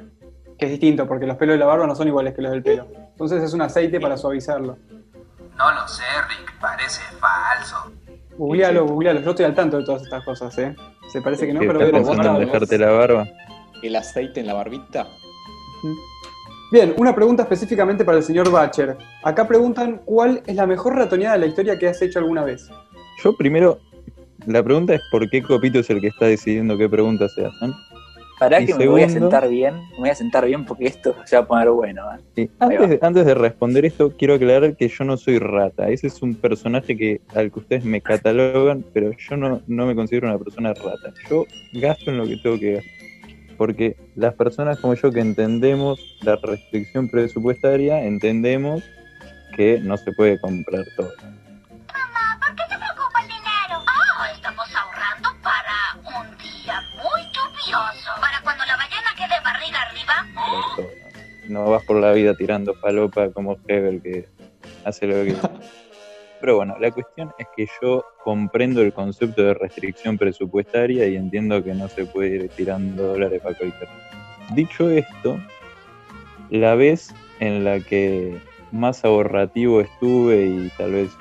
Que 0.58 0.66
es 0.66 0.72
distinto, 0.72 1.08
porque 1.08 1.28
los 1.28 1.38
pelos 1.38 1.56
de 1.56 1.60
la 1.60 1.66
barba 1.66 1.88
no 1.88 1.96
son 1.96 2.08
iguales 2.08 2.34
que 2.34 2.42
los 2.42 2.52
del 2.52 2.64
pelo. 2.64 2.88
Entonces 3.12 3.44
es 3.44 3.54
un 3.54 3.62
aceite 3.62 4.00
para 4.00 4.16
suavizarlo. 4.16 4.78
No 5.64 5.72
lo 5.82 5.88
sé, 5.88 6.04
Rick, 6.30 6.54
parece 6.60 7.02
falso. 7.20 7.92
Googlealo, 8.38 8.86
googlealo. 8.88 9.22
Yo 9.22 9.30
estoy 9.32 9.46
al 9.46 9.54
tanto 9.54 9.78
de 9.78 9.84
todas 9.84 10.02
estas 10.04 10.24
cosas, 10.24 10.58
¿eh? 10.58 10.76
Se 11.12 11.22
parece 11.22 11.46
que 11.46 11.54
no, 11.54 11.60
¿Qué, 11.60 11.68
pero 11.68 11.80
¿Estás 11.82 11.92
veo 11.92 12.02
vos 12.02 12.10
pensando 12.10 12.30
en 12.30 12.34
no, 12.34 12.40
demostrado. 12.40 12.60
vos- 12.60 12.70
dejarte 12.70 12.78
la 12.78 12.92
barba? 12.92 13.28
El 13.84 13.96
aceite 13.96 14.40
en 14.40 14.48
la 14.48 14.54
barbita. 14.54 15.08
Bien, 16.72 16.94
una 16.98 17.14
pregunta 17.14 17.44
específicamente 17.44 18.06
para 18.06 18.18
el 18.18 18.24
señor 18.24 18.50
Bacher. 18.50 18.98
Acá 19.24 19.48
preguntan 19.48 20.02
cuál 20.06 20.42
es 20.48 20.56
la 20.56 20.66
mejor 20.66 20.96
ratoneada 20.96 21.34
de 21.34 21.40
la 21.42 21.46
historia 21.48 21.78
que 21.78 21.88
has 21.90 22.02
hecho 22.02 22.20
alguna 22.20 22.44
vez. 22.44 22.70
Yo 23.24 23.36
primero, 23.36 23.80
la 24.48 24.64
pregunta 24.64 24.94
es 24.96 25.02
por 25.12 25.30
qué 25.30 25.44
Copito 25.44 25.80
es 25.80 25.90
el 25.90 26.00
que 26.02 26.08
está 26.08 26.26
decidiendo 26.28 26.78
qué 26.78 26.88
preguntas 26.88 27.34
se 27.34 27.46
hacen. 27.46 27.74
Pará 28.42 28.60
Y 28.60 28.66
que 28.66 28.74
me 28.74 28.88
voy 28.88 29.04
a 29.04 29.08
sentar 29.10 29.48
bien, 29.48 29.76
me 29.92 29.98
voy 30.00 30.10
a 30.10 30.16
sentar 30.16 30.46
bien 30.48 30.66
porque 30.66 30.88
esto 30.88 31.16
se 31.26 31.36
va 31.36 31.44
a 31.44 31.48
poner 31.48 31.70
bueno. 31.70 32.02
¿eh? 32.36 32.50
Antes, 32.58 32.90
de- 32.90 33.00
antes 33.04 33.26
de 33.28 33.34
responder 33.36 33.86
esto, 33.86 34.12
quiero 34.18 34.34
aclarar 34.34 34.76
que 34.76 34.88
yo 34.88 35.04
no 35.04 35.16
soy 35.16 35.38
rata. 35.38 35.90
Ese 35.90 36.08
es 36.08 36.20
un 36.24 36.34
personaje 36.34 36.98
que, 36.98 37.22
al 37.36 37.52
que 37.52 37.60
ustedes 37.60 37.86
me 37.86 38.02
catalogan, 38.02 38.84
pero 38.94 39.12
yo 39.16 39.38
no, 39.38 39.62
no 39.68 39.86
me 39.86 39.94
considero 39.94 40.28
una 40.28 40.40
persona 40.40 40.74
rata. 40.74 41.14
Yo 41.30 41.46
gasto 41.74 42.10
en 42.10 42.18
lo 42.18 42.28
que 42.28 42.38
tengo 42.38 42.58
que 42.60 42.74
gastar. 42.74 42.92
Porque 43.58 43.96
las 44.16 44.34
personas 44.34 44.80
como 44.80 44.96
yo 44.96 45.12
que 45.12 45.20
entendemos 45.20 46.00
la 46.24 46.36
restricción 46.36 47.08
presupuestaria, 47.10 48.04
entendemos 48.04 48.84
que 49.56 49.80
no 49.80 49.98
se 49.98 50.12
puede 50.14 50.40
comprar 50.40 50.84
todo. 50.98 51.12
No 61.52 61.66
vas 61.66 61.84
por 61.84 61.98
la 61.98 62.14
vida 62.14 62.34
tirando 62.34 62.74
falopa 62.76 63.30
como 63.32 63.58
Hebel 63.68 64.02
que 64.02 64.26
hace 64.86 65.06
lo 65.06 65.16
que 65.26 65.36
Pero 66.40 66.56
bueno, 66.56 66.78
la 66.80 66.90
cuestión 66.92 67.32
es 67.38 67.46
que 67.56 67.68
yo 67.82 68.06
comprendo 68.24 68.82
el 68.82 68.94
concepto 68.94 69.44
de 69.44 69.54
restricción 69.54 70.18
presupuestaria 70.18 71.08
y 71.08 71.18
entiendo 71.18 71.62
que 71.62 71.74
no 71.74 71.90
se 71.90 72.06
puede 72.06 72.36
ir 72.36 72.50
tirando 72.50 73.10
dólares 73.10 73.42
para 73.44 73.56
cualquier. 73.56 73.90
Dicho 74.56 74.90
esto, 74.90 75.38
la 76.50 76.74
vez 76.76 77.14
en 77.42 77.66
la 77.66 77.82
que 77.82 78.38
más 78.72 79.04
ahorrativo 79.04 79.82
estuve 79.82 80.46
y 80.46 80.72
tal 80.78 80.94
vez 80.94 81.12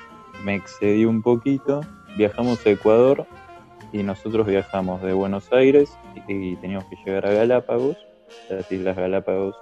me 0.45 0.55
excedí 0.55 1.03
un 1.03 1.21
poquito, 1.21 1.81
viajamos 2.17 2.65
a 2.65 2.69
Ecuador 2.69 3.27
y 3.91 4.01
nosotros 4.01 4.47
viajamos 4.47 5.03
de 5.03 5.11
Buenos 5.11 5.51
Aires 5.51 5.95
y, 6.27 6.51
y 6.51 6.55
teníamos 6.55 6.85
que 6.89 6.95
llegar 7.05 7.27
a 7.27 7.33
Galápagos. 7.33 7.97
Las 8.49 8.71
Islas 8.71 8.95
Galápagos 8.95 9.55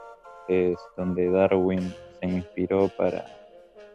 es 0.49 0.77
donde 0.97 1.29
Darwin 1.29 1.93
se 2.19 2.27
inspiró 2.27 2.89
para, 2.97 3.25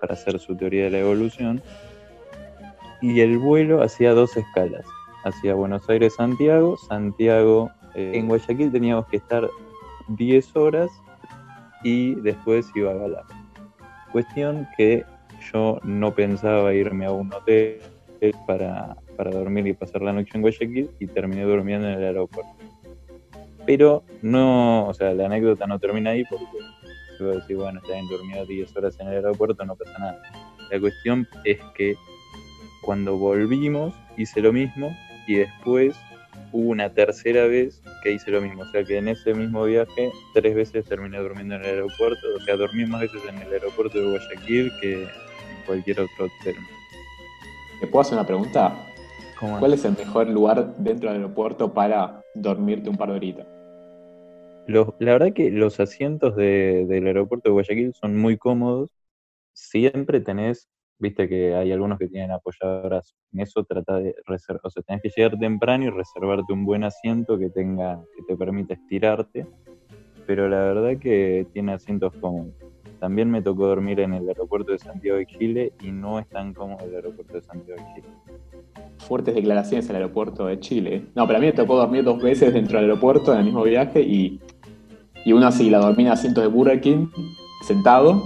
para 0.01 0.15
hacer 0.15 0.39
su 0.39 0.57
teoría 0.57 0.85
de 0.85 0.91
la 0.91 0.99
evolución. 1.01 1.63
Y 3.03 3.21
el 3.21 3.39
vuelo 3.39 3.83
hacía 3.83 4.13
dos 4.15 4.37
escalas. 4.37 4.87
Hacía 5.25 5.55
Buenos 5.55 5.89
Aires-Santiago, 5.89 6.77
Santiago, 6.77 7.71
eh, 7.95 8.13
en 8.15 8.29
Guayaquil 8.29 8.73
teníamos 8.73 9.07
que 9.07 9.19
estar 9.19 9.49
10 10.09 10.57
horas 10.57 10.91
y 11.83 12.15
después 12.17 12.71
iba 12.75 12.91
a 12.91 12.95
Galápagos. 12.95 13.37
Cuestión 14.13 14.69
que 14.77 15.05
yo 15.53 15.79
no 15.83 16.15
pensaba 16.15 16.73
irme 16.73 17.07
a 17.07 17.13
un 17.13 17.33
hotel 17.33 17.81
para, 18.47 18.97
para 19.17 19.31
dormir 19.31 19.67
y 19.67 19.73
pasar 19.75 20.03
la 20.03 20.13
noche 20.13 20.31
en 20.35 20.43
Guayaquil 20.43 20.91
y 20.99 21.07
terminé 21.07 21.43
durmiendo 21.43 21.89
en 21.89 21.95
el 21.95 22.05
aeropuerto. 22.05 22.64
Pero 23.67 24.05
no, 24.23 24.87
o 24.89 24.95
sea, 24.95 25.15
la 25.15 25.27
anécdota 25.27 25.67
no 25.67 25.79
termina 25.79 26.11
ahí 26.11 26.25
porque 26.29 26.47
yo 27.19 27.27
voy 27.27 27.37
a 27.37 27.41
decir, 27.41 27.57
bueno, 27.57 27.81
está 27.81 27.95
bien, 27.95 28.09
dormido 28.09 28.45
10 28.47 28.77
horas 28.77 28.99
en 29.01 29.09
el 29.09 29.15
aeropuerto, 29.15 29.65
no 29.65 29.77
pasa 29.77 29.99
nada. 29.99 30.23
La 30.71 30.81
cuestión 30.81 31.27
es 31.45 31.59
que 31.75 31.97
cuando 32.83 33.17
volvimos 33.17 33.95
hice 34.17 34.41
lo 34.41 34.53
mismo 34.53 34.95
y 35.27 35.37
después 35.37 35.97
hubo 36.53 36.71
una 36.71 36.91
tercera 36.91 37.47
vez 37.47 37.83
que 38.03 38.13
hice 38.13 38.31
lo 38.31 38.41
mismo. 38.41 38.63
O 38.63 38.67
sea 38.67 38.85
que 38.85 38.99
en 38.99 39.09
ese 39.09 39.35
mismo 39.35 39.65
viaje 39.65 40.11
tres 40.35 40.55
veces 40.55 40.85
terminé 40.85 41.19
durmiendo 41.19 41.55
en 41.57 41.63
el 41.63 41.67
aeropuerto. 41.67 42.27
O 42.37 42.41
sea, 42.41 42.57
dormí 42.57 42.85
más 42.87 43.03
veces 43.03 43.23
en 43.29 43.39
el 43.39 43.53
aeropuerto 43.53 43.99
de 43.99 44.11
Guayaquil 44.11 44.73
que 44.81 45.03
en 45.03 45.09
cualquier 45.67 46.01
otro 46.01 46.27
hotel. 46.27 46.57
¿Te 47.81 47.87
puedo 47.87 48.03
hacer 48.03 48.15
una 48.15 48.27
pregunta? 48.27 48.75
¿Cómo 49.39 49.59
¿Cuál 49.59 49.75
es 49.75 49.85
el 49.85 49.97
mejor 49.97 50.29
lugar 50.29 50.77
dentro 50.77 51.11
del 51.11 51.23
aeropuerto 51.23 51.73
para 51.73 52.23
dormirte 52.35 52.89
un 52.89 52.97
par 52.97 53.11
de 53.11 53.17
horitas? 53.17 53.54
Los- 54.67 54.89
la 54.99 55.13
verdad 55.13 55.33
que 55.35 55.51
los 55.51 55.79
asientos 55.81 56.37
de- 56.37 56.87
del 56.89 57.07
aeropuerto 57.07 57.49
de 57.49 57.53
Guayaquil 57.53 57.93
son 57.95 58.17
muy 58.17 58.39
cómodos. 58.39 58.91
Siempre 59.53 60.21
tenés, 60.21 60.69
viste 60.99 61.29
que 61.29 61.55
hay 61.55 61.73
algunos 61.73 61.99
que 61.99 62.09
tienen 62.09 62.33
apoyadoras. 62.33 63.15
En 63.33 63.41
eso 63.41 63.65
trata 63.65 63.99
de 63.99 64.15
reservar, 64.27 64.63
o 64.65 64.71
sea, 64.71 64.83
tenés 64.83 65.03
que 65.03 65.11
llegar 65.15 65.39
temprano 65.39 65.85
y 65.85 65.91
reservarte 65.91 66.53
un 66.53 66.65
buen 66.65 66.85
asiento 66.85 67.39
que 67.39 67.51
tenga, 67.51 68.03
que 68.17 68.23
te 68.25 68.37
permita 68.37 68.75
estirarte. 68.75 69.47
Pero 70.27 70.49
la 70.49 70.59
verdad 70.61 70.99
que 70.99 71.47
tiene 71.53 71.75
asientos 71.75 72.13
cómodos. 72.21 72.55
También 73.05 73.31
me 73.31 73.43
tocó 73.43 73.67
dormir 73.67 74.01
en 74.01 74.15
el 74.15 74.27
aeropuerto 74.27 74.73
de 74.73 74.79
Santiago 74.79 75.19
de 75.19 75.27
Chile 75.27 75.75
y 75.83 75.93
no 75.93 76.19
es 76.19 76.27
tan 76.27 76.55
cómodo 76.55 76.87
el 76.87 76.95
aeropuerto 76.95 77.35
de 77.35 77.43
Santiago 77.43 77.79
de 77.79 77.95
Chile. 77.95 78.09
Fuertes 78.97 79.35
declaraciones 79.35 79.91
al 79.91 79.97
aeropuerto 79.97 80.47
de 80.47 80.59
Chile. 80.59 81.05
No, 81.15 81.27
pero 81.27 81.37
a 81.37 81.41
mí 81.41 81.49
me 81.49 81.53
tocó 81.53 81.77
dormir 81.77 82.03
dos 82.03 82.23
veces 82.23 82.55
dentro 82.55 82.79
del 82.79 82.89
aeropuerto 82.89 83.35
en 83.35 83.41
el 83.41 83.45
mismo 83.45 83.63
viaje 83.63 84.01
y, 84.01 84.41
y 85.23 85.35
una 85.35 85.53
sí, 85.53 85.69
la 85.69 85.81
dormí 85.81 86.05
en 86.05 86.13
asientos 86.13 86.45
de 86.45 86.49
Burger 86.49 86.81
King, 86.81 87.09
sentado, 87.67 88.23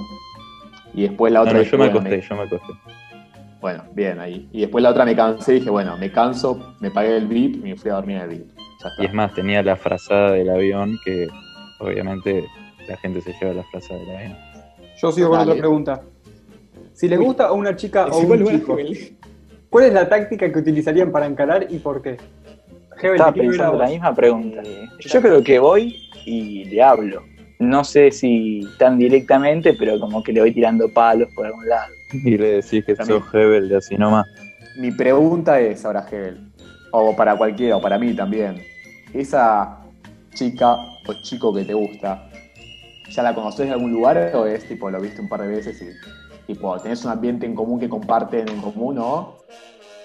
y 0.94 1.02
después 1.02 1.32
la 1.32 1.40
No, 1.40 1.46
otra 1.46 1.54
no, 1.54 1.58
dije, 1.58 1.72
yo 1.72 1.78
me 1.78 1.84
acosté, 1.86 2.20
yo 2.20 2.36
me 2.36 2.42
acosté. 2.42 2.72
Bueno, 3.60 3.82
bien 3.94 4.20
ahí. 4.20 4.48
Y 4.52 4.60
después 4.60 4.80
la 4.84 4.90
otra 4.90 5.04
me 5.04 5.16
cansé 5.16 5.56
y 5.56 5.58
dije, 5.58 5.70
bueno, 5.70 5.98
me 5.98 6.12
canso, 6.12 6.76
me 6.78 6.92
pagué 6.92 7.16
el 7.16 7.26
VIP 7.26 7.56
y 7.56 7.70
me 7.70 7.76
fui 7.76 7.90
a 7.90 7.94
dormir 7.94 8.18
en 8.18 8.22
el 8.22 8.28
VIP. 8.28 8.50
Y 9.00 9.06
es 9.06 9.12
más, 9.12 9.34
tenía 9.34 9.60
la 9.60 9.74
frazada 9.74 10.30
del 10.30 10.48
avión 10.48 10.96
que 11.04 11.26
obviamente 11.80 12.44
la 12.88 12.96
gente 12.98 13.20
se 13.20 13.32
lleva 13.32 13.54
la 13.54 13.64
frazada 13.64 13.98
del 13.98 14.16
avión. 14.16 14.47
Yo 15.00 15.12
sigo 15.12 15.30
con 15.30 15.40
otra 15.40 15.54
pregunta. 15.54 16.02
Si 16.92 17.08
les 17.08 17.18
gusta 17.18 17.46
a 17.46 17.52
una 17.52 17.76
chica 17.76 18.06
Es 18.08 18.14
o 18.14 18.18
un 18.18 18.46
chico. 18.46 18.76
¿cuál 19.70 19.84
es 19.84 19.92
la 19.92 20.08
táctica 20.08 20.50
que 20.50 20.58
utilizarían 20.58 21.12
para 21.12 21.26
encarar 21.26 21.66
y 21.70 21.78
por 21.78 22.02
qué? 22.02 22.16
Hebel, 23.00 23.12
Estaba 23.16 23.32
pensando 23.32 23.78
la 23.78 23.86
misma 23.88 24.14
pregunta. 24.14 24.62
Yo 24.98 25.22
creo 25.22 25.42
que 25.42 25.58
voy 25.58 25.96
y 26.24 26.64
le 26.64 26.82
hablo. 26.82 27.22
No 27.60 27.84
sé 27.84 28.10
si 28.10 28.62
tan 28.78 28.98
directamente, 28.98 29.74
pero 29.74 29.98
como 30.00 30.22
que 30.22 30.32
le 30.32 30.40
voy 30.40 30.52
tirando 30.52 30.88
palos 30.92 31.28
por 31.34 31.46
algún 31.46 31.68
lado. 31.68 31.92
Y 32.12 32.36
le 32.38 32.54
decís 32.54 32.84
que 32.84 32.94
También. 32.94 33.20
sos 33.20 33.34
Hebel 33.34 33.68
de 33.68 33.76
así 33.76 33.96
nomás. 33.96 34.26
Mi 34.78 34.90
pregunta 34.90 35.60
es 35.60 35.84
ahora, 35.84 36.06
Hebel, 36.10 36.38
o 36.92 37.14
para 37.14 37.36
cualquiera, 37.36 37.76
o 37.76 37.80
para 37.80 37.98
mí 37.98 38.14
también. 38.14 38.62
Esa 39.12 39.78
chica 40.34 40.74
o 40.74 41.12
chico 41.22 41.54
que 41.54 41.64
te 41.64 41.74
gusta, 41.74 42.27
¿ya 43.10 43.22
la 43.22 43.34
conoces 43.34 43.66
de 43.66 43.72
algún 43.72 43.92
lugar 43.92 44.30
o 44.34 44.46
es 44.46 44.66
tipo, 44.66 44.90
lo 44.90 45.00
viste 45.00 45.20
un 45.20 45.28
par 45.28 45.42
de 45.42 45.48
veces 45.48 45.80
y 45.82 45.88
tipo, 46.52 46.76
tenés 46.80 47.04
un 47.04 47.10
ambiente 47.12 47.46
en 47.46 47.54
común 47.54 47.78
que 47.80 47.88
comparten 47.88 48.48
en 48.48 48.60
común 48.60 48.98
o 48.98 49.38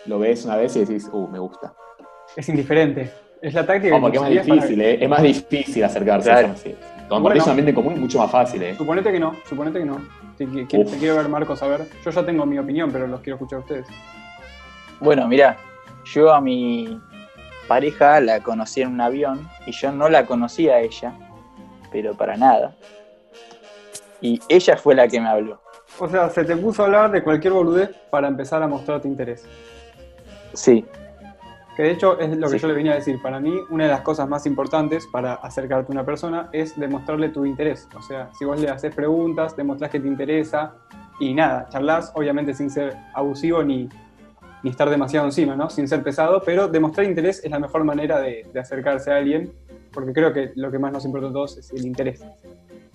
lo 0.06 0.20
ves 0.20 0.46
una 0.46 0.56
vez 0.58 0.76
y 0.76 0.80
decís, 0.80 1.10
uh, 1.12 1.28
me 1.28 1.40
gusta? 1.40 1.74
Es 2.36 2.48
indiferente. 2.50 3.12
Es 3.42 3.54
la 3.54 3.66
táctica 3.66 3.94
Como 3.96 4.08
que 4.08 4.14
que 4.14 4.18
es 4.18 4.22
más 4.24 4.48
para- 4.48 4.56
difícil, 4.56 4.82
¿eh? 4.82 4.98
Es 5.04 5.10
más 5.10 5.22
difícil 5.22 5.84
acercarse 5.84 6.30
Claro. 6.30 6.48
a 6.48 6.52
eso. 6.52 6.64
sí. 6.64 6.76
Compartís 7.10 7.42
Bueno. 7.42 7.44
un 7.44 7.50
ambiente 7.50 7.70
en 7.72 7.76
común 7.76 7.94
es 7.94 8.00
mucho 8.00 8.20
más 8.20 8.32
fácil, 8.32 8.64
¿eh? 8.64 8.76
Suponete 8.78 9.12
que 9.12 9.20
no, 9.20 9.36
suponete 9.48 9.80
que 9.80 9.86
no. 9.86 9.98
Te 10.38 10.48
quiero 10.48 11.16
ver, 11.18 11.28
Marcos, 11.30 11.62
a 11.62 11.68
ver. 11.68 11.82
Yo 12.04 12.12
ya 12.12 12.26
tengo 12.26 12.46
mi 12.46 12.58
opinión, 12.58 12.90
pero 12.92 13.06
los 13.08 13.20
quiero 13.22 13.36
escuchar 13.36 13.58
a 13.58 13.62
ustedes. 13.62 13.86
Bueno, 15.00 15.28
mira, 15.28 15.58
yo 16.06 16.34
a 16.34 16.40
mi 16.42 17.00
pareja 17.68 18.20
la 18.22 18.40
conocí 18.40 18.82
en 18.82 18.90
un 18.94 19.02
avión 19.02 19.48
y 19.66 19.72
yo 19.74 19.92
no 19.92 20.10
la 20.10 20.26
conocía 20.26 20.76
a 20.76 20.80
ella, 20.80 21.14
pero 21.94 22.14
para 22.18 22.36
nada. 22.36 22.76
Y 24.20 24.40
ella 24.50 24.76
fue 24.76 24.96
la 24.96 25.08
que 25.08 25.22
me 25.22 25.30
habló. 25.30 25.62
O 26.00 26.10
sea, 26.10 26.30
se 26.30 26.44
te 26.44 26.58
puso 26.58 26.82
a 26.82 26.86
hablar 26.86 27.12
de 27.12 27.24
cualquier 27.24 27.54
boludez 27.54 27.92
para 28.10 28.28
empezar 28.28 28.62
a 28.64 28.68
mostrarte 28.68 29.08
interés. 29.08 29.46
Sí, 30.54 30.86
Que 31.76 31.82
de 31.84 31.92
hecho 31.92 32.20
es 32.20 32.30
lo 32.38 32.48
que 32.50 32.60
Sí. 32.60 32.60
yo 32.60 32.68
le 32.68 32.76
venía 32.76 32.92
a 32.92 32.96
decir. 32.96 33.20
Para 33.20 33.40
mí, 33.40 33.52
una 33.72 33.86
de 33.86 33.90
las 33.90 34.02
cosas 34.02 34.30
más 34.30 34.46
importantes 34.46 35.08
para 35.12 35.34
acercarte 35.34 35.92
a 35.92 35.94
una 35.94 36.06
persona 36.06 36.48
es 36.52 36.80
demostrarle 36.80 37.30
tu 37.30 37.46
interés. 37.48 37.88
O 37.98 38.02
sea, 38.04 38.30
si 38.38 38.46
vos 38.46 38.60
le 38.60 38.70
haces 38.70 38.94
preguntas, 38.94 39.56
demostrás 39.56 39.90
que 39.90 40.00
te 40.00 40.08
interesa 40.08 40.76
y 41.20 41.34
nada, 41.34 41.68
charlas, 41.70 42.12
obviamente 42.14 42.54
sin 42.54 42.70
ser 42.70 42.96
abusivo 43.16 43.64
ni, 43.64 43.90
ni 44.62 44.70
estar 44.70 44.88
demasiado 44.88 45.26
encima, 45.26 45.56
¿no? 45.56 45.68
Sin 45.72 45.88
ser 45.88 46.04
pesado, 46.04 46.44
pero 46.46 46.68
demostrar 46.68 47.08
interés 47.08 47.44
es 47.44 47.50
la 47.50 47.58
mejor 47.58 47.84
manera 47.84 48.20
de, 48.20 48.48
de 48.54 48.60
acercarse 48.60 49.12
a 49.12 49.18
alguien, 49.18 49.52
porque 49.94 50.14
creo 50.14 50.34
que 50.34 50.52
lo 50.56 50.72
que 50.72 50.80
más 50.80 50.92
nos 50.92 51.06
importa 51.06 51.28
a 51.28 51.34
todos 51.34 51.58
es 51.58 51.72
el 51.72 51.86
interés, 51.86 52.24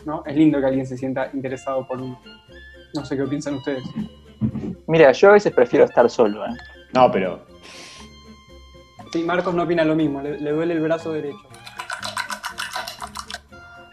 ¿no? 0.04 0.22
Es 0.26 0.36
lindo 0.36 0.60
que 0.60 0.66
alguien 0.66 0.86
se 0.86 0.96
sienta 0.96 1.30
interesado 1.32 1.86
por 1.86 2.00
uno. 2.00 2.20
No 2.94 3.04
sé 3.04 3.16
qué 3.16 3.24
piensan 3.24 3.54
ustedes. 3.54 3.84
mira, 4.86 5.12
yo 5.12 5.30
a 5.30 5.32
veces 5.32 5.52
prefiero 5.52 5.84
estar 5.84 6.08
solo, 6.10 6.44
¿eh? 6.44 6.50
No, 6.94 7.10
pero 7.10 7.46
Sí, 9.12 9.24
Marcos 9.24 9.54
no 9.54 9.62
opina 9.62 9.84
lo 9.84 9.94
mismo, 9.96 10.20
le, 10.20 10.38
le 10.38 10.52
duele 10.52 10.74
el 10.74 10.80
brazo 10.80 11.12
derecho. 11.12 11.38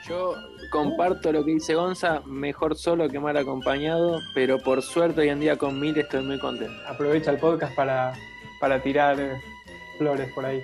Yo 0.08 0.36
comparto 0.72 1.32
lo 1.32 1.46
que 1.46 1.52
dice 1.52 1.74
Gonza, 1.74 2.22
mejor 2.26 2.76
solo 2.76 3.08
que 3.08 3.20
mal 3.20 3.38
acompañado, 3.38 4.20
pero 4.34 4.60
por 4.60 4.82
suerte 4.82 5.22
hoy 5.22 5.30
en 5.30 5.40
día 5.40 5.58
con 5.58 5.80
Mil 5.80 5.98
estoy 5.98 6.22
muy 6.22 6.38
contento. 6.38 6.76
aprovecha 6.88 7.32
el 7.32 7.38
podcast 7.38 7.74
para, 7.76 8.14
para 8.60 8.82
tirar 8.82 9.20
eh, 9.20 9.38
flores 9.98 10.30
por 10.34 10.46
ahí. 10.46 10.62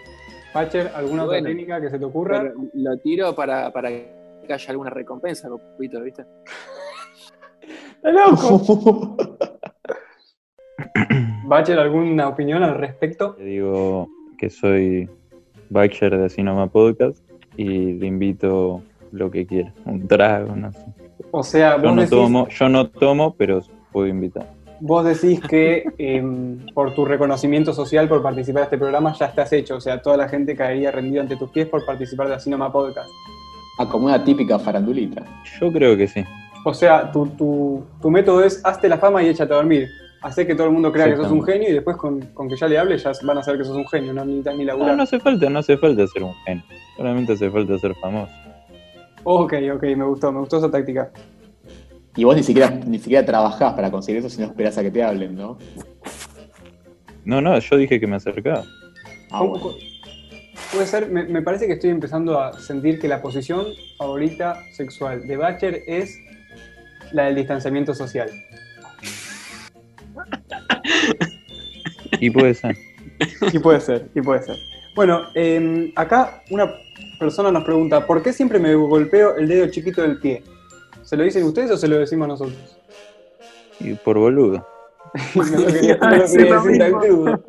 Pacher, 0.53 0.91
¿alguna 0.93 1.23
otra 1.23 1.41
técnica 1.41 1.79
que 1.79 1.89
se 1.89 1.97
te 1.97 2.05
ocurra? 2.05 2.51
Lo 2.73 2.97
tiro 2.97 3.33
para, 3.33 3.71
para 3.71 3.89
que 3.89 4.11
haya 4.49 4.71
alguna 4.71 4.89
recompensa, 4.89 5.47
copito, 5.47 6.01
¿viste? 6.01 6.25
¡Está 7.95 8.11
loco! 8.11 9.15
Bacher, 11.45 11.79
¿alguna 11.79 12.27
opinión 12.27 12.63
al 12.63 12.75
respecto? 12.75 13.35
Le 13.39 13.45
digo 13.45 14.09
que 14.37 14.49
soy 14.49 15.09
Baxter 15.69 16.17
de 16.17 16.29
Cinema 16.29 16.67
Podcast 16.67 17.23
y 17.55 17.93
le 17.93 18.07
invito 18.07 18.81
lo 19.11 19.31
que 19.31 19.45
quiera, 19.45 19.73
un 19.85 20.07
trago, 20.07 20.55
no 20.55 20.71
sé. 20.73 20.85
O 21.31 21.43
sea, 21.43 21.77
Yo 21.77 21.91
no 21.91 21.95
decís, 21.95 22.09
tomo, 22.09 22.47
yo 22.49 22.67
no 22.67 22.89
tomo, 22.89 23.35
pero 23.35 23.61
puedo 23.91 24.07
invitar. 24.07 24.47
Vos 24.81 25.05
decís 25.05 25.39
que 25.41 25.85
em, 25.97 26.57
por 26.73 26.93
tu 26.93 27.05
reconocimiento 27.05 27.71
social 27.73 28.07
por 28.09 28.21
participar 28.21 28.61
de 28.61 28.65
este 28.65 28.77
programa 28.77 29.13
ya 29.13 29.27
estás 29.27 29.53
hecho. 29.53 29.75
O 29.77 29.81
sea, 29.81 30.01
toda 30.01 30.17
la 30.17 30.27
gente 30.27 30.55
caería 30.55 30.91
rendida 30.91 31.21
ante 31.21 31.37
tus 31.37 31.49
pies 31.51 31.67
por 31.67 31.85
participar 31.85 32.27
de 32.27 32.35
Asinoma 32.35 32.71
Podcast. 32.71 33.09
ah, 33.79 33.87
como 33.87 34.05
una 34.07 34.23
típica 34.23 34.59
farandulita. 34.59 35.23
Yo 35.59 35.71
creo 35.71 35.95
que 35.95 36.07
sí. 36.07 36.23
O 36.65 36.73
sea, 36.73 37.11
tu, 37.11 37.25
tu, 37.27 37.83
tu 38.01 38.11
método 38.11 38.43
es 38.43 38.59
hazte 38.65 38.87
la 38.89 38.97
fama 38.97 39.23
y 39.23 39.29
échate 39.29 39.53
a 39.53 39.57
dormir. 39.57 39.87
Hacer 40.21 40.45
que 40.45 40.53
todo 40.53 40.67
el 40.67 40.73
mundo 40.73 40.91
crea 40.91 41.09
que 41.09 41.15
sos 41.15 41.31
un 41.31 41.41
genio 41.43 41.67
y 41.69 41.73
después 41.73 41.97
con, 41.97 42.19
con 42.35 42.47
que 42.47 42.55
ya 42.55 42.67
le 42.67 42.77
hables 42.77 43.01
ya 43.03 43.11
van 43.23 43.39
a 43.39 43.43
saber 43.43 43.59
que 43.61 43.65
sos 43.65 43.75
un 43.75 43.87
genio, 43.87 44.13
no 44.13 44.23
necesitas 44.23 44.55
ni 44.55 44.65
No, 44.65 44.73
laburar. 44.73 44.95
no 44.97 45.01
hace 45.03 45.19
falta, 45.19 45.49
no 45.49 45.57
hace 45.59 45.77
falta 45.77 46.05
ser 46.05 46.21
un 46.23 46.33
genio. 46.45 46.63
Solamente 46.95 47.33
hace 47.33 47.49
falta 47.49 47.77
ser 47.79 47.95
famoso. 47.95 48.31
Ok, 49.23 49.53
ok, 49.75 49.83
me 49.97 50.03
gustó, 50.05 50.31
me 50.31 50.39
gustó 50.39 50.57
esa 50.57 50.69
táctica. 50.69 51.09
Y 52.15 52.23
vos 52.23 52.35
ni 52.35 52.43
siquiera, 52.43 52.69
ni 52.69 52.99
siquiera 52.99 53.25
trabajás 53.25 53.73
para 53.73 53.89
conseguir 53.89 54.19
eso, 54.19 54.29
sino 54.29 54.47
esperás 54.47 54.77
a 54.77 54.83
que 54.83 54.91
te 54.91 55.01
hablen, 55.03 55.35
¿no? 55.35 55.57
No, 57.23 57.39
no, 57.41 57.57
yo 57.59 57.77
dije 57.77 57.99
que 57.99 58.07
me 58.07 58.15
acercaba. 58.17 58.63
Ah, 59.31 59.39
¿Cómo- 59.39 59.49
bueno. 59.51 59.63
cómo- 59.63 59.75
Puede 60.73 60.85
ser, 60.87 61.09
me, 61.09 61.23
me 61.25 61.41
parece 61.41 61.67
que 61.67 61.73
estoy 61.73 61.89
empezando 61.89 62.39
a 62.39 62.57
sentir 62.59 62.97
que 62.99 63.07
la 63.09 63.21
posición 63.21 63.65
favorita 63.97 64.55
sexual 64.71 65.27
de 65.27 65.35
Bacher 65.35 65.83
es 65.85 66.17
la 67.11 67.25
del 67.25 67.35
distanciamiento 67.35 67.93
social. 67.93 68.29
Y 72.19 72.29
puede 72.29 72.53
ser. 72.53 72.77
Y 73.51 73.59
puede 73.59 73.81
ser, 73.81 74.07
y 74.15 74.21
puede 74.21 74.43
ser. 74.43 74.55
Bueno, 74.95 75.23
eh, 75.35 75.91
acá 75.95 76.41
una 76.51 76.71
persona 77.19 77.51
nos 77.51 77.63
pregunta, 77.63 78.05
¿por 78.07 78.21
qué 78.23 78.31
siempre 78.33 78.57
me 78.59 78.73
golpeo 78.75 79.35
el 79.37 79.47
dedo 79.47 79.67
chiquito 79.69 80.01
del 80.01 80.19
pie? 80.19 80.43
¿Se 81.11 81.17
lo 81.17 81.25
dicen 81.25 81.43
ustedes 81.43 81.69
o 81.71 81.75
se 81.77 81.89
lo 81.89 81.97
decimos 81.99 82.25
nosotros? 82.25 82.77
Y 83.81 83.95
por 83.95 84.17
boludo. 84.17 84.65
No 85.35 85.43
lo 85.43 85.67
quería, 85.67 85.97
no 85.97 86.15
lo 86.15 86.25
Sí, 86.29 86.37
quería 86.37 86.55
lo 86.55 86.63
decir 86.63 86.77
tan 86.79 86.91
mismo. 86.91 86.99
crudo. 87.01 87.43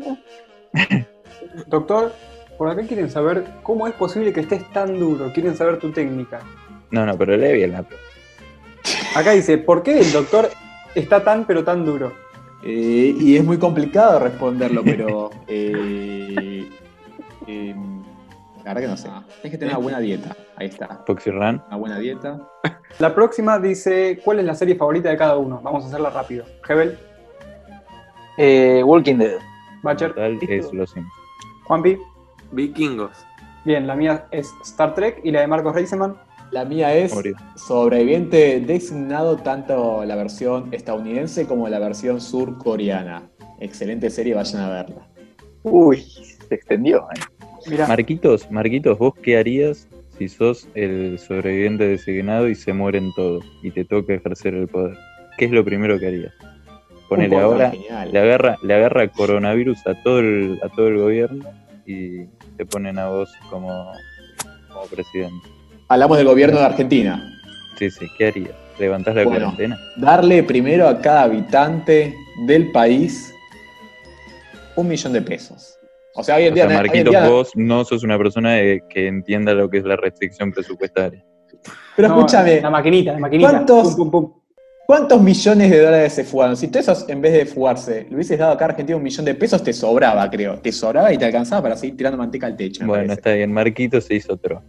Doctor, 1.68 2.12
por 2.58 2.68
acá 2.68 2.82
quieren 2.82 3.08
saber 3.08 3.44
cómo 3.62 3.86
es 3.86 3.94
posible 3.94 4.32
que 4.32 4.40
estés 4.40 4.68
tan 4.72 4.98
duro. 4.98 5.32
Quieren 5.32 5.56
saber 5.56 5.78
tu 5.78 5.92
técnica. 5.92 6.40
No, 6.90 7.06
no, 7.06 7.16
pero 7.16 7.36
lee 7.36 7.52
bien 7.52 7.70
la 7.70 7.84
pregunta. 7.84 8.10
Acá 9.14 9.30
dice, 9.30 9.58
¿por 9.58 9.84
qué 9.84 10.00
el 10.00 10.10
doctor 10.10 10.48
está 10.96 11.22
tan 11.22 11.46
pero 11.46 11.62
tan 11.62 11.84
duro? 11.84 12.12
Eh, 12.64 13.14
y 13.16 13.36
es 13.36 13.44
muy 13.44 13.58
complicado 13.58 14.18
responderlo, 14.18 14.82
pero. 14.82 15.30
eh, 15.46 16.68
eh, 17.46 17.76
la 18.64 18.74
verdad 18.74 18.80
que 18.82 18.88
no 18.88 18.96
sé. 18.96 19.08
Tienes 19.40 19.50
que 19.52 19.58
tener 19.58 19.74
una 19.74 19.82
buena 19.82 19.98
dieta. 20.00 20.36
Ahí 20.56 20.66
está. 20.68 21.02
Foxy 21.06 21.30
Run. 21.30 21.62
Una 21.68 21.76
buena 21.76 21.98
dieta. 21.98 22.40
La 22.98 23.14
próxima 23.14 23.58
dice, 23.58 24.20
¿cuál 24.24 24.38
es 24.40 24.44
la 24.44 24.54
serie 24.54 24.74
favorita 24.76 25.08
de 25.08 25.16
cada 25.16 25.36
uno? 25.38 25.60
Vamos 25.62 25.84
a 25.84 25.88
hacerla 25.88 26.10
rápido. 26.10 26.44
Hebel, 26.68 26.98
Eh, 28.38 28.82
Walking 28.84 29.16
Dead. 29.16 29.38
Bacher, 29.82 30.14
Tal 30.14 30.38
es 30.48 30.72
los 30.72 30.90
Sims. 30.90 31.08
Juanpi. 31.64 31.98
Vikingos. 32.52 33.16
Bien, 33.64 33.86
la 33.86 33.94
mía 33.96 34.26
es 34.30 34.52
Star 34.64 34.94
Trek 34.94 35.20
y 35.24 35.30
la 35.30 35.40
de 35.40 35.46
Marcos 35.46 35.74
Reiseman. 35.74 36.16
La 36.50 36.64
mía 36.66 36.94
es 36.94 37.14
Morir. 37.14 37.34
sobreviviente 37.56 38.60
designado 38.60 39.36
tanto 39.38 40.04
la 40.04 40.16
versión 40.16 40.68
estadounidense 40.72 41.46
como 41.46 41.66
la 41.68 41.78
versión 41.78 42.20
surcoreana. 42.20 43.30
Excelente 43.58 44.10
serie, 44.10 44.34
vayan 44.34 44.60
a 44.62 44.68
verla. 44.68 45.08
Uy, 45.62 46.02
se 46.02 46.54
extendió. 46.54 47.06
¿eh? 47.16 47.20
Mirá, 47.66 47.86
Marquitos, 47.86 48.50
Marquitos, 48.50 48.98
¿vos 48.98 49.14
qué 49.22 49.38
harías 49.38 49.88
si 50.18 50.28
sos 50.28 50.68
el 50.74 51.18
sobreviviente 51.18 51.86
designado 51.86 52.48
y 52.48 52.54
se 52.54 52.72
mueren 52.72 53.10
todos 53.14 53.44
y 53.62 53.70
te 53.70 53.84
toca 53.84 54.14
ejercer 54.14 54.54
el 54.54 54.68
poder? 54.68 54.96
¿Qué 55.38 55.46
es 55.46 55.50
lo 55.50 55.64
primero 55.64 55.98
que 55.98 56.06
harías? 56.08 56.32
Ponele 57.08 57.38
ahora, 57.38 57.70
genial. 57.70 58.10
le 58.12 58.18
agarra, 58.18 58.56
le 58.62 58.74
agarra 58.74 59.08
coronavirus 59.08 59.86
a 59.86 59.94
todo 60.02 60.18
el, 60.20 60.58
a 60.62 60.68
todo 60.70 60.88
el 60.88 60.98
gobierno 60.98 61.44
y 61.86 62.24
te 62.56 62.64
ponen 62.64 62.98
a 62.98 63.08
vos 63.08 63.30
como, 63.50 63.92
como 64.72 64.86
presidente. 64.86 65.46
Hablamos 65.88 66.16
del 66.16 66.26
gobierno 66.26 66.58
de 66.58 66.64
Argentina. 66.64 67.22
Sí, 67.78 67.90
sí, 67.90 68.06
¿qué 68.16 68.28
harías? 68.28 68.54
¿Levantás 68.78 69.14
la 69.14 69.24
Bueno. 69.24 69.40
cuarentena? 69.40 69.78
Darle 69.96 70.42
primero 70.42 70.88
a 70.88 71.00
cada 71.00 71.22
habitante 71.24 72.14
del 72.46 72.72
país 72.72 73.32
un 74.76 74.88
millón 74.88 75.12
de 75.12 75.20
pesos. 75.20 75.76
O 76.14 76.22
sea, 76.22 76.36
hoy 76.36 76.44
en 76.44 76.52
O 76.52 76.54
día. 76.54 76.66
sea, 76.66 76.76
en 76.76 76.82
Marquitos, 76.82 77.10
día- 77.10 77.28
vos 77.28 77.50
no 77.54 77.84
sos 77.84 78.02
una 78.02 78.18
persona 78.18 78.56
que 78.88 79.06
entienda 79.08 79.54
lo 79.54 79.68
que 79.70 79.78
es 79.78 79.84
la 79.84 79.96
restricción 79.96 80.52
presupuestaria. 80.52 81.24
Pero 81.96 82.08
no, 82.08 82.16
escúchame, 82.18 82.60
La 82.60 82.70
maquinita, 82.70 83.12
la 83.12 83.18
maquinita. 83.18 83.50
¿Cuántos- 83.50 83.94
Pum, 83.94 84.10
pum, 84.10 84.10
pum. 84.10 84.32
¿cuántos 84.86 85.22
millones 85.22 85.70
de 85.70 85.80
dólares 85.80 86.12
se 86.12 86.24
fugaron? 86.24 86.56
Si 86.56 86.68
tú 86.68 86.78
esos, 86.78 87.08
en 87.08 87.20
vez 87.22 87.32
de 87.32 87.46
fugarse, 87.46 88.06
le 88.08 88.14
hubieses 88.14 88.38
dado 88.38 88.52
acá 88.52 88.66
a 88.66 88.68
Argentina 88.68 88.96
un 88.96 89.02
millón 89.02 89.24
de 89.24 89.34
pesos, 89.34 89.62
te 89.62 89.72
sobraba, 89.72 90.28
creo. 90.28 90.58
Te 90.58 90.70
sobraba 90.72 91.12
y 91.12 91.18
te 91.18 91.24
alcanzaba 91.24 91.62
para 91.62 91.76
seguir 91.76 91.96
tirando 91.96 92.18
manteca 92.18 92.46
al 92.46 92.56
techo. 92.56 92.80
Bueno, 92.84 92.94
parece. 93.04 93.12
está 93.14 93.32
bien, 93.32 93.52
Marquitos 93.52 94.04
se 94.04 94.14
hizo 94.16 94.34
otro. 94.34 94.62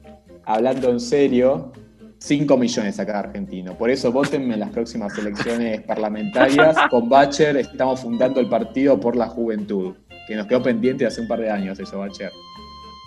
Hablando 0.46 0.90
en 0.92 1.00
serio, 1.00 1.72
5 2.20 2.56
millones 2.58 3.00
acá 3.02 3.20
argentino. 3.20 3.78
Por 3.78 3.90
eso 3.90 4.12
votenme 4.14 4.54
en 4.54 4.62
las 4.62 4.70
próximas 4.70 5.18
elecciones 5.18 5.82
parlamentarias. 5.82 6.76
Con 6.90 7.10
Bacher 7.10 7.58
estamos 7.58 8.00
fundando 8.00 8.40
el 8.40 8.48
Partido 8.48 8.98
por 9.00 9.16
la 9.18 9.28
Juventud, 9.28 9.94
que 10.28 10.36
nos 10.36 10.48
quedó 10.48 10.62
pendiente 10.62 11.06
hace 11.06 11.22
un 11.22 11.28
par 11.28 11.40
de 11.40 11.50
años 11.50 11.80
eso, 11.80 12.00
Bacher. 12.00 12.32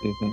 Sí, 0.03 0.13
sí. 0.21 0.27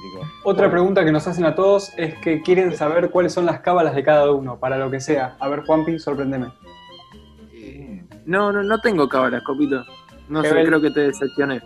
Otra 0.43 0.69
pregunta 0.69 1.05
que 1.05 1.11
nos 1.11 1.25
hacen 1.27 1.45
a 1.45 1.55
todos 1.55 1.93
es 1.97 2.15
que 2.15 2.41
quieren 2.41 2.75
saber 2.75 3.09
cuáles 3.09 3.33
son 3.33 3.45
las 3.45 3.61
cábalas 3.61 3.95
de 3.95 4.03
cada 4.03 4.29
uno, 4.31 4.59
para 4.59 4.77
lo 4.77 4.91
que 4.91 4.99
sea. 4.99 5.37
A 5.39 5.47
ver, 5.47 5.61
Juanpi, 5.61 5.99
sorprendeme. 5.99 6.47
No, 8.25 8.51
no, 8.51 8.63
no 8.63 8.79
tengo 8.79 9.07
cábalas, 9.07 9.43
copito. 9.43 9.83
No 10.29 10.41
sé, 10.41 10.49
creo 10.49 10.81
que 10.81 10.91
te 10.91 11.01
decepcioné. 11.01 11.61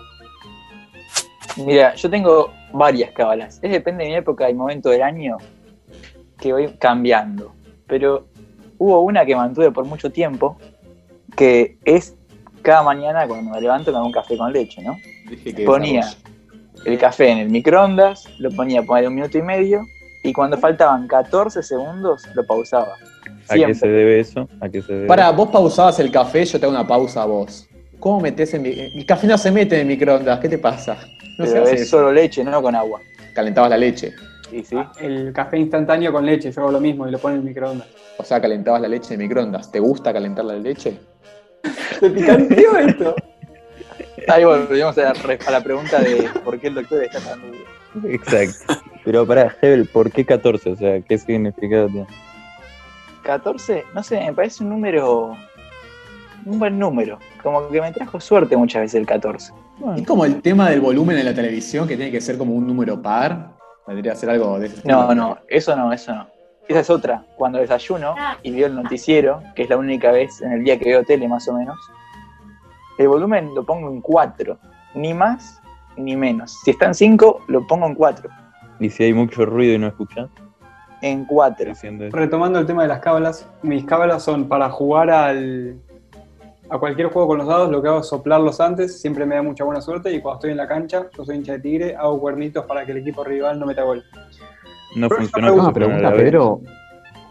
Mira, 1.65 1.95
yo 1.95 2.09
tengo 2.09 2.53
varias 2.71 3.11
cábalas. 3.11 3.59
Es 3.61 3.71
depende 3.71 4.03
de 4.03 4.09
mi 4.11 4.15
época 4.15 4.49
y 4.49 4.53
momento 4.53 4.89
del 4.89 5.01
año 5.01 5.37
que 6.39 6.53
voy 6.53 6.67
cambiando. 6.79 7.53
Pero 7.87 8.27
hubo 8.77 9.01
una 9.01 9.25
que 9.25 9.35
mantuve 9.35 9.71
por 9.71 9.85
mucho 9.85 10.11
tiempo, 10.11 10.57
que 11.35 11.77
es 11.83 12.15
cada 12.67 12.83
mañana 12.83 13.25
cuando 13.25 13.49
me 13.49 13.61
levanto 13.61 13.93
con 13.93 14.01
un 14.01 14.11
café 14.11 14.35
con 14.35 14.51
leche, 14.51 14.81
¿no? 14.81 14.97
Dije 15.29 15.55
que 15.55 15.63
Ponía 15.63 16.05
el 16.83 16.97
café 16.97 17.29
en 17.29 17.37
el 17.37 17.49
microondas, 17.49 18.27
lo 18.39 18.51
ponía 18.51 18.81
a 18.81 18.83
poner 18.83 19.07
un 19.07 19.15
minuto 19.15 19.37
y 19.37 19.41
medio, 19.41 19.85
y 20.21 20.33
cuando 20.33 20.57
faltaban 20.57 21.07
14 21.07 21.63
segundos 21.63 22.23
lo 22.35 22.45
pausaba. 22.45 22.95
¿A 23.47 23.55
qué 23.55 23.73
se 23.73 23.87
debe 23.87 24.19
eso? 24.19 24.49
¿A 24.59 24.67
qué 24.67 24.81
se 24.81 24.91
debe? 24.91 25.07
Para, 25.07 25.31
vos 25.31 25.47
pausabas 25.47 25.97
el 26.01 26.11
café, 26.11 26.43
yo 26.43 26.59
te 26.59 26.65
hago 26.65 26.75
una 26.75 26.85
pausa 26.85 27.23
a 27.23 27.25
vos. 27.25 27.69
¿Cómo 27.99 28.19
metés 28.19 28.53
en 28.53 28.63
mi... 28.63 28.71
El 28.71 29.05
café 29.05 29.27
no 29.27 29.37
se 29.37 29.49
mete 29.49 29.75
en 29.75 29.81
el 29.81 29.87
microondas, 29.87 30.37
¿qué 30.41 30.49
te 30.49 30.57
pasa? 30.57 30.97
No 31.39 31.45
se 31.45 31.57
hace 31.57 31.75
es 31.75 31.89
solo 31.89 32.11
leche, 32.11 32.43
no 32.43 32.61
con 32.61 32.75
agua. 32.75 32.99
Calentabas 33.33 33.69
la 33.69 33.77
leche. 33.77 34.13
Sí, 34.49 34.61
sí. 34.61 34.75
Ah, 34.77 34.91
El 34.99 35.31
café 35.31 35.57
instantáneo 35.57 36.11
con 36.11 36.25
leche, 36.25 36.51
yo 36.51 36.61
hago 36.63 36.71
lo 36.71 36.81
mismo 36.81 37.07
y 37.07 37.11
lo 37.11 37.17
pongo 37.17 37.35
en 37.35 37.39
el 37.39 37.47
microondas. 37.47 37.87
O 38.17 38.25
sea, 38.25 38.41
calentabas 38.41 38.81
la 38.81 38.89
leche 38.89 39.13
en 39.13 39.21
el 39.21 39.27
microondas. 39.27 39.71
¿Te 39.71 39.79
gusta 39.79 40.11
calentar 40.11 40.43
la 40.43 40.55
leche? 40.55 40.99
¿Te 41.99 42.09
picanteó 42.09 42.77
esto? 42.77 43.15
Ahí 44.27 44.43
volvemos 44.43 44.97
a 44.97 45.11
a 45.11 45.51
la 45.51 45.61
pregunta 45.61 45.99
de 45.99 46.29
por 46.43 46.59
qué 46.59 46.67
el 46.67 46.75
doctor 46.75 47.03
está 47.03 47.19
tan 47.19 47.41
duro. 47.41 47.57
Exacto. 48.09 48.81
Pero 49.03 49.25
para 49.25 49.55
Hebel, 49.61 49.85
¿por 49.85 50.11
qué 50.11 50.25
14? 50.25 50.71
O 50.71 50.75
sea, 50.75 51.01
¿qué 51.01 51.17
significado 51.17 51.87
tiene? 51.87 52.07
14, 53.23 53.85
no 53.93 54.03
sé, 54.03 54.19
me 54.19 54.33
parece 54.33 54.63
un 54.63 54.69
número. 54.69 55.37
Un 56.45 56.59
buen 56.59 56.79
número. 56.79 57.19
Como 57.43 57.67
que 57.69 57.81
me 57.81 57.91
trajo 57.91 58.19
suerte 58.19 58.55
muchas 58.55 58.81
veces 58.83 58.95
el 58.95 59.05
14. 59.05 59.53
Es 59.97 60.07
como 60.07 60.25
el 60.25 60.41
tema 60.41 60.69
del 60.69 60.81
volumen 60.81 61.17
en 61.17 61.25
la 61.25 61.33
televisión, 61.33 61.87
que 61.87 61.97
tiene 61.97 62.11
que 62.11 62.21
ser 62.21 62.37
como 62.37 62.53
un 62.53 62.65
número 62.65 63.01
par. 63.01 63.51
Que 63.85 64.15
ser 64.15 64.29
algo 64.29 64.59
de 64.59 64.67
ese 64.67 64.81
No, 64.85 65.13
no, 65.13 65.37
eso 65.47 65.75
no, 65.75 65.93
eso 65.93 66.13
no. 66.13 66.27
Esa 66.67 66.79
es 66.79 66.89
otra. 66.89 67.23
Cuando 67.35 67.59
desayuno 67.59 68.15
y 68.43 68.51
veo 68.51 68.67
el 68.67 68.75
noticiero, 68.75 69.41
que 69.55 69.63
es 69.63 69.69
la 69.69 69.77
única 69.77 70.11
vez 70.11 70.41
en 70.41 70.51
el 70.51 70.63
día 70.63 70.77
que 70.77 70.85
veo 70.85 71.03
tele 71.03 71.27
más 71.27 71.47
o 71.47 71.53
menos, 71.53 71.77
el 72.97 73.07
volumen 73.07 73.53
lo 73.55 73.63
pongo 73.63 73.89
en 73.89 74.01
4. 74.01 74.57
Ni 74.95 75.13
más 75.13 75.61
ni 75.95 76.15
menos. 76.15 76.59
Si 76.63 76.71
está 76.71 76.87
en 76.87 76.93
5, 76.93 77.45
lo 77.47 77.65
pongo 77.67 77.87
en 77.87 77.95
4. 77.95 78.29
Y 78.79 78.89
si 78.89 79.03
hay 79.03 79.13
mucho 79.13 79.45
ruido 79.45 79.73
y 79.73 79.77
no 79.77 79.87
escuchas, 79.87 80.29
En 81.01 81.25
4. 81.25 81.69
diciendo 81.69 82.05
eso. 82.05 82.15
Retomando 82.15 82.59
el 82.59 82.65
tema 82.65 82.81
de 82.83 82.89
las 82.89 82.99
cábalas, 82.99 83.47
mis 83.61 83.85
cábalas 83.85 84.23
son 84.23 84.47
para 84.47 84.69
jugar 84.69 85.09
al, 85.09 85.79
a 86.69 86.77
cualquier 86.77 87.07
juego 87.07 87.29
con 87.29 87.37
los 87.37 87.47
dados, 87.47 87.71
lo 87.71 87.81
que 87.81 87.87
hago 87.87 87.99
es 87.99 88.07
soplarlos 88.07 88.59
antes, 88.59 88.99
siempre 88.99 89.25
me 89.25 89.35
da 89.35 89.41
mucha 89.41 89.63
buena 89.63 89.81
suerte 89.81 90.11
y 90.11 90.21
cuando 90.21 90.39
estoy 90.39 90.51
en 90.51 90.57
la 90.57 90.67
cancha, 90.67 91.07
yo 91.15 91.23
soy 91.23 91.37
hincha 91.37 91.53
de 91.53 91.59
tigre, 91.59 91.95
hago 91.95 92.19
cuernitos 92.19 92.65
para 92.65 92.85
que 92.85 92.91
el 92.91 92.99
equipo 92.99 93.23
rival 93.23 93.59
no 93.59 93.65
meta 93.65 93.83
gol. 93.83 94.03
No 94.97 95.09
Pero 95.09 95.21
funcionó. 95.21 95.47
esa 95.47 95.55
como 95.55 95.61
Ah, 95.63 95.65
se 95.67 95.73
pone 95.73 95.85
a 95.85 95.87
pregunta. 95.99 96.17
Pedro. 96.17 96.61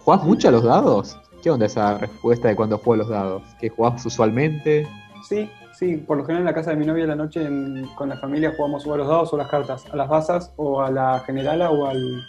¿Jugás 0.04 0.22
mucho 0.24 0.48
a 0.48 0.50
los 0.52 0.62
dados? 0.62 1.18
¿Qué 1.42 1.50
onda 1.50 1.66
esa 1.66 1.98
respuesta 1.98 2.48
de 2.48 2.56
cuando 2.56 2.78
juego 2.78 2.94
a 2.94 2.96
los 2.98 3.08
dados? 3.08 3.42
¿Que 3.60 3.68
jugás 3.68 4.04
usualmente? 4.06 4.86
Sí, 5.28 5.50
sí, 5.72 5.96
por 5.96 6.16
lo 6.18 6.24
general 6.24 6.42
en 6.42 6.46
la 6.46 6.54
casa 6.54 6.70
de 6.70 6.76
mi 6.76 6.86
novia 6.86 7.04
a 7.04 7.08
la 7.08 7.16
noche 7.16 7.44
en- 7.44 7.86
con 7.96 8.08
la 8.08 8.16
familia 8.18 8.52
jugamos 8.56 8.86
o 8.86 8.94
a 8.94 8.96
los 8.98 9.08
dados 9.08 9.32
o 9.32 9.36
a 9.36 9.38
las 9.40 9.48
cartas, 9.48 9.84
a 9.92 9.96
las 9.96 10.08
basas 10.08 10.52
o 10.56 10.80
a 10.80 10.90
la 10.90 11.20
generala 11.26 11.70
o, 11.70 11.86
al, 11.86 12.22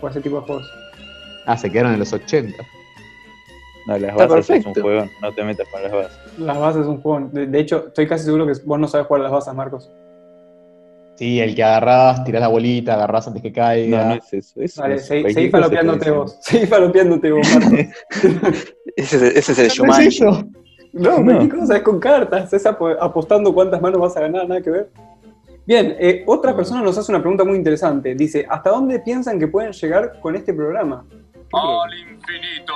o 0.00 0.06
a 0.06 0.10
ese 0.10 0.20
tipo 0.22 0.36
de 0.40 0.46
juegos. 0.46 0.70
Ah, 1.46 1.56
se 1.56 1.70
quedaron 1.70 1.92
en 1.92 1.98
los 1.98 2.12
80. 2.12 2.56
No, 3.86 3.98
las 3.98 4.10
Está 4.12 4.26
bases 4.26 4.50
es 4.58 4.66
un 4.66 4.74
juego, 4.74 5.04
no 5.20 5.32
te 5.32 5.44
metas 5.44 5.68
con 5.68 5.82
las 5.82 5.92
bases. 5.92 6.18
Las 6.38 6.58
bases 6.58 6.82
es 6.82 6.86
un 6.88 7.00
juego, 7.02 7.28
de, 7.32 7.46
de 7.46 7.58
hecho 7.60 7.86
estoy 7.88 8.06
casi 8.06 8.24
seguro 8.24 8.46
que 8.46 8.52
vos 8.64 8.78
no 8.78 8.86
sabes 8.88 9.06
jugar 9.06 9.20
a 9.20 9.24
las 9.24 9.32
basas, 9.32 9.54
Marcos. 9.54 9.90
Sí, 11.22 11.38
el 11.38 11.54
que 11.54 11.62
agarrás, 11.62 12.24
tirás 12.24 12.40
la 12.40 12.48
bolita, 12.48 12.94
agarrás 12.94 13.28
antes 13.28 13.40
que 13.42 13.52
caiga. 13.52 14.02
No, 14.02 14.08
no 14.08 14.14
es 14.16 14.32
eso. 14.32 14.60
eso 14.60 14.82
Dale, 14.82 14.96
es 14.96 15.06
seguí, 15.06 15.32
seguí 15.32 15.50
falopeándote 15.50 16.10
vos, 16.10 16.36
seguí 16.40 16.66
falopeándote 16.66 17.30
vos, 17.30 17.46
Marcos. 17.54 17.78
Ese, 18.96 19.16
es- 19.28 19.48
ese 19.48 19.52
es 19.52 19.78
el 19.78 19.86
¿No 19.86 19.96
es? 19.98 20.20
No, 20.92 21.18
No. 21.20 21.38
¿qué 21.38 21.48
cosa? 21.48 21.76
Es 21.76 21.82
con 21.84 22.00
cartas, 22.00 22.52
es 22.52 22.66
apo- 22.66 22.96
apostando 23.00 23.54
cuántas 23.54 23.80
manos 23.80 24.00
vas 24.00 24.16
a 24.16 24.20
ganar, 24.22 24.48
nada 24.48 24.60
que 24.60 24.70
ver. 24.70 24.90
Bien, 25.64 25.94
eh, 26.00 26.24
otra 26.26 26.56
persona 26.56 26.82
nos 26.82 26.98
hace 26.98 27.12
una 27.12 27.20
pregunta 27.20 27.44
muy 27.44 27.56
interesante. 27.56 28.16
Dice, 28.16 28.44
¿hasta 28.50 28.70
dónde 28.70 28.98
piensan 28.98 29.38
que 29.38 29.46
pueden 29.46 29.70
llegar 29.70 30.18
con 30.18 30.34
este 30.34 30.52
programa? 30.52 31.04
Al 31.52 31.94
infinito 32.00 32.74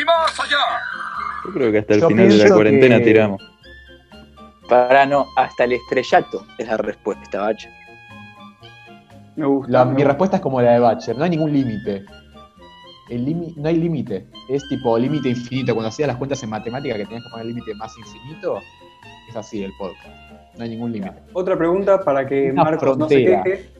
y 0.00 0.02
más 0.06 0.40
allá. 0.40 0.56
Yo 1.44 1.52
creo 1.52 1.70
que 1.72 1.78
hasta 1.80 1.92
el 1.92 2.00
Yo 2.00 2.08
final 2.08 2.28
de 2.30 2.36
la 2.38 2.54
cuarentena 2.54 2.98
que- 3.00 3.04
tiramos. 3.04 3.42
Para 4.70 5.04
no, 5.04 5.26
hasta 5.36 5.64
el 5.64 5.72
estrellato 5.72 6.46
es 6.56 6.66
la 6.66 6.76
respuesta, 6.78 7.40
bache. 7.42 7.68
Me 9.36 9.44
gusta. 9.46 9.70
La- 9.72 9.84
me 9.84 9.90
mi 9.90 9.94
gusta. 9.96 10.08
respuesta 10.08 10.36
es 10.36 10.42
como 10.42 10.62
la 10.62 10.72
de 10.72 10.78
Batcher, 10.78 11.18
no 11.18 11.24
hay 11.24 11.30
ningún 11.30 11.52
límite. 11.52 12.04
No 13.56 13.68
hay 13.68 13.74
límite, 13.76 14.26
es 14.48 14.62
tipo 14.68 14.96
límite 14.96 15.30
infinito. 15.30 15.74
Cuando 15.74 15.88
hacías 15.88 16.06
las 16.06 16.16
cuentas 16.16 16.40
en 16.44 16.50
matemática 16.50 16.94
que 16.96 17.04
tenías 17.04 17.24
que 17.24 17.30
poner 17.30 17.46
límite 17.46 17.74
más 17.74 17.92
infinito, 17.98 18.60
es 19.28 19.34
así 19.36 19.64
el 19.64 19.72
podcast. 19.78 20.06
No 20.56 20.62
hay 20.64 20.70
ningún 20.70 20.92
límite. 20.92 21.16
Otra 21.32 21.56
pregunta 21.58 22.00
para 22.04 22.24
que 22.26 22.52
Una 22.52 22.62
Marcos 22.64 22.96
no 22.96 23.08
se 23.08 23.24
queje. 23.24 23.70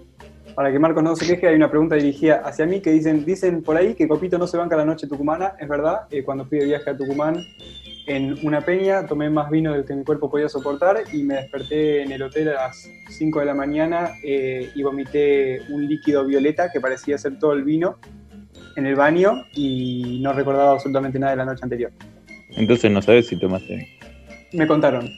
Para 0.57 0.73
que 0.73 0.81
Marcos 0.81 1.03
no 1.05 1.15
se 1.15 1.27
queje, 1.29 1.47
hay 1.47 1.55
una 1.55 1.71
pregunta 1.71 1.95
dirigida 1.95 2.43
hacia 2.45 2.67
mí 2.67 2.81
que 2.81 2.91
dicen, 2.91 3.25
dicen 3.25 3.63
por 3.63 3.77
ahí 3.77 3.95
que 3.95 4.09
Copito 4.09 4.37
no 4.37 4.49
se 4.49 4.57
banca 4.57 4.77
la 4.77 4.85
noche 4.85 5.07
tucumana, 5.07 5.55
es 5.61 5.69
verdad, 5.69 6.09
Eh, 6.11 6.25
cuando 6.25 6.45
fui 6.45 6.59
de 6.59 6.65
viaje 6.65 6.91
a 6.91 6.97
Tucumán 6.97 7.37
en 8.11 8.37
una 8.43 8.61
peña 8.61 9.07
tomé 9.07 9.31
más 9.31 9.51
vino 9.51 9.73
del 9.73 9.85
que 9.85 9.95
mi 9.95 10.03
cuerpo 10.03 10.29
podía 10.29 10.49
soportar 10.49 11.05
y 11.13 11.23
me 11.23 11.37
desperté 11.37 12.03
en 12.03 12.11
el 12.11 12.23
hotel 12.23 12.49
a 12.49 12.67
las 12.67 12.91
5 13.09 13.39
de 13.39 13.47
la 13.47 13.55
mañana 13.55 14.11
eh, 14.25 14.69
y 14.75 14.83
vomité 14.83 15.61
un 15.69 15.87
líquido 15.87 16.27
violeta 16.27 16.73
que 16.73 16.81
parecía 16.81 17.17
ser 17.19 17.39
todo 17.39 17.53
el 17.53 17.63
vino 17.63 17.99
en 18.75 18.87
el 18.87 18.97
baño 18.97 19.45
y 19.55 20.19
no 20.23 20.33
recordaba 20.33 20.73
absolutamente 20.73 21.21
nada 21.21 21.33
de 21.33 21.37
la 21.37 21.45
noche 21.45 21.61
anterior. 21.63 21.93
Entonces 22.57 22.91
no 22.91 23.01
sabes 23.01 23.29
si 23.29 23.39
tomaste 23.39 23.77
vino. 23.77 23.89
Me 24.55 24.67
contaron 24.67 25.09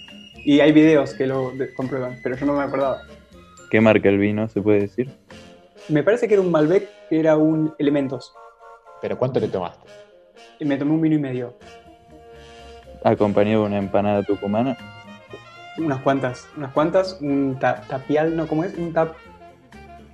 y 0.44 0.60
hay 0.60 0.72
videos 0.72 1.14
que 1.14 1.26
lo 1.26 1.54
comprueban, 1.74 2.18
pero 2.22 2.36
yo 2.36 2.44
no 2.44 2.52
me 2.52 2.62
acordaba. 2.62 3.00
¿Qué 3.70 3.80
marca 3.80 4.10
el 4.10 4.18
vino, 4.18 4.48
se 4.48 4.60
puede 4.60 4.80
decir? 4.80 5.08
Me 5.88 6.02
parece 6.02 6.28
que 6.28 6.34
era 6.34 6.42
un 6.42 6.50
Malbec 6.50 6.86
que 7.08 7.18
era 7.18 7.38
un 7.38 7.72
Elementos. 7.78 8.34
¿Pero 9.00 9.16
cuánto 9.16 9.40
le 9.40 9.48
tomaste? 9.48 9.86
Y 10.60 10.66
me 10.66 10.76
tomé 10.76 10.92
un 10.92 11.00
vino 11.00 11.16
y 11.16 11.18
medio. 11.18 11.56
Acompañado 13.04 13.62
de 13.62 13.66
una 13.68 13.78
empanada 13.78 14.22
tucumana. 14.22 14.76
Unas 15.78 16.00
cuantas, 16.02 16.46
unas 16.56 16.72
cuantas. 16.72 17.18
Un 17.20 17.56
ta- 17.58 17.80
tapial, 17.88 18.36
¿no? 18.36 18.46
¿Cómo 18.46 18.64
es? 18.64 18.76
Un 18.76 18.92
tap. 18.92 19.14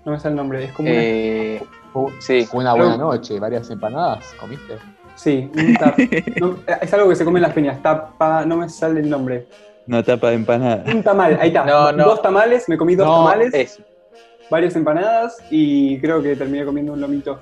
No 0.04 0.12
me 0.12 0.18
sale 0.20 0.30
el 0.32 0.36
nombre, 0.36 0.64
es 0.64 0.72
como 0.72 0.88
una- 0.88 0.98
Eh, 1.00 1.62
Fue 1.92 2.12
sí, 2.20 2.44
fue 2.46 2.60
una 2.60 2.74
buena 2.74 2.92
Pero- 2.92 3.04
noche, 3.12 3.38
varias 3.40 3.68
empanadas, 3.70 4.34
¿comiste? 4.38 4.74
Sí, 5.16 5.50
un 5.54 5.74
tap. 5.74 5.98
No, 6.40 6.56
es 6.80 6.94
algo 6.94 7.08
que 7.08 7.16
se 7.16 7.24
come 7.24 7.38
en 7.38 7.42
las 7.42 7.52
peñas. 7.52 7.82
Tapa, 7.82 8.44
no 8.46 8.56
me 8.58 8.68
sale 8.68 9.00
el 9.00 9.10
nombre. 9.10 9.46
Una 9.86 10.02
tapa 10.02 10.28
de 10.28 10.34
empanada. 10.36 10.84
Un 10.86 11.02
tamal, 11.02 11.38
ahí 11.40 11.48
está. 11.48 11.64
No, 11.64 11.92
no. 11.92 12.04
Dos 12.04 12.22
tamales, 12.22 12.68
me 12.68 12.76
comí 12.78 12.94
dos 12.94 13.06
No, 13.06 13.16
tamales, 13.24 13.52
eso. 13.54 13.82
varias 14.50 14.76
empanadas 14.76 15.36
y 15.50 15.98
creo 16.00 16.22
que 16.22 16.36
terminé 16.36 16.64
comiendo 16.64 16.92
un 16.92 17.00
lomito. 17.00 17.40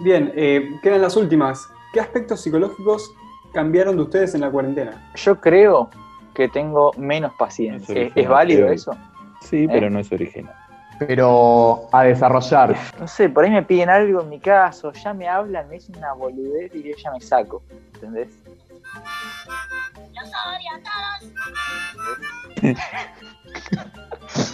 Bien, 0.00 0.32
eh, 0.34 0.66
quedan 0.82 1.02
las 1.02 1.16
últimas. 1.16 1.66
¿Qué 1.92 2.00
aspectos 2.00 2.40
psicológicos 2.40 3.08
cambiaron 3.52 3.96
de 3.96 4.02
ustedes 4.02 4.34
en 4.34 4.42
la 4.42 4.50
cuarentena? 4.50 5.10
Yo 5.16 5.40
creo 5.40 5.90
que 6.34 6.48
tengo 6.48 6.92
menos 6.96 7.32
paciencia. 7.38 8.10
¿Es, 8.14 8.28
válido 8.28 8.68
eso? 8.68 8.96
Sí, 9.40 9.66
pero 9.68 9.90
no 9.90 9.98
es 9.98 10.10
original. 10.12 10.54
Pero 10.98 11.88
a 11.92 12.04
desarrollar. 12.04 12.76
No 12.98 13.08
sé, 13.08 13.28
por 13.28 13.44
ahí 13.44 13.50
me 13.50 13.62
piden 13.62 13.88
algo 13.88 14.20
en 14.20 14.28
mi 14.28 14.38
caso, 14.38 14.92
ya 14.92 15.14
me 15.14 15.26
hablan, 15.28 15.66
me 15.68 15.74
dicen 15.76 15.96
una 15.96 16.12
boludez 16.12 16.74
y 16.74 16.82
yo 16.82 16.96
ya 16.96 17.10
me 17.12 17.20
saco. 17.20 17.62
¿Entendés? 17.94 18.28
Los 20.14 20.28
odio 20.28 20.70
a 20.74 20.80
todos. 20.82 21.30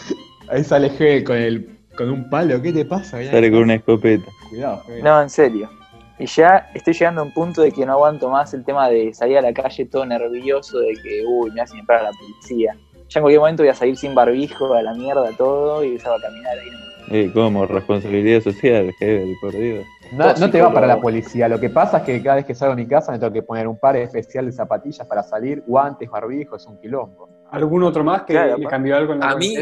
Ahí 0.49 0.63
sale 0.63 0.91
G 0.91 1.25
con, 1.25 1.37
el, 1.37 1.79
con 1.97 2.11
un 2.11 2.31
palo. 2.31 2.63
¿Qué 2.63 2.73
te 2.73 2.85
pasa? 2.85 3.19
Sale 3.25 3.51
con 3.51 3.61
una 3.63 3.75
escopeta. 3.75 4.31
Cuidado. 4.49 4.83
No, 5.03 5.23
en 5.23 5.31
serio. 5.31 5.69
Y 6.19 6.27
ya 6.27 6.71
estoy 6.75 6.95
llegando 6.95 7.21
a 7.21 7.25
un 7.25 7.33
punto 7.33 7.63
de 7.63 7.73
que 7.73 7.85
no 7.85 7.93
aguanto 7.93 8.31
más 8.31 8.55
el 8.55 8.65
tema 8.65 8.89
de 8.89 9.13
salir 9.13 9.39
a 9.39 9.43
la 9.43 9.53
calle 9.53 9.85
todo 9.85 10.07
nervioso, 10.07 10.79
de 10.79 10.95
que, 11.03 11.25
uy, 11.27 11.51
me 11.51 11.61
hacen 11.61 11.79
entrar 11.81 12.01
a 12.01 12.05
la 12.05 12.13
policía. 12.13 12.75
Ya 13.09 13.21
en 13.21 13.23
cualquier 13.23 13.41
momento 13.41 13.63
voy 13.63 13.71
a 13.71 13.75
salir 13.75 13.97
sin 13.97 14.15
barbijo, 14.15 14.73
a 14.75 14.83
la 14.83 14.95
mierda 14.95 15.31
todo, 15.37 15.85
y 15.85 15.89
empezar 15.89 16.15
a 16.15 16.21
caminar 16.21 16.59
ahí. 16.59 16.71
Eh, 17.09 17.31
como 17.33 17.67
responsabilidad 17.67 18.41
social, 18.41 18.93
Hebel, 18.99 19.37
por 19.41 19.53
Dios. 19.53 19.85
No, 20.13 20.33
no 20.35 20.51
te 20.51 20.61
va 20.61 20.73
para 20.73 20.87
la 20.87 21.01
policía. 21.01 21.49
Lo 21.49 21.61
que 21.61 21.71
pasa 21.71 21.99
es 21.99 22.03
que 22.05 22.23
cada 22.23 22.37
vez 22.37 22.47
que 22.47 22.55
salgo 22.55 22.75
de 22.75 22.83
mi 22.83 22.89
casa 22.89 23.13
me 23.13 23.19
tengo 23.19 23.33
que 23.33 23.43
poner 23.43 23.69
un 23.69 23.79
par 23.79 23.97
especial 23.97 24.47
de 24.47 24.53
zapatillas 24.53 25.07
para 25.07 25.23
salir, 25.23 25.63
guantes, 25.67 26.11
barbijo, 26.11 26.57
es 26.57 26.67
un 26.67 26.81
quilombo. 26.81 27.29
¿Algún 27.51 27.83
otro 27.83 28.03
más 28.03 28.23
que 28.23 28.33
Claro, 28.33 28.57
le 28.57 28.67
cambió 28.67 28.97
algo 28.97 29.13
en 29.13 29.21
la 29.21 29.31
A 29.31 29.37
mí-? 29.37 29.57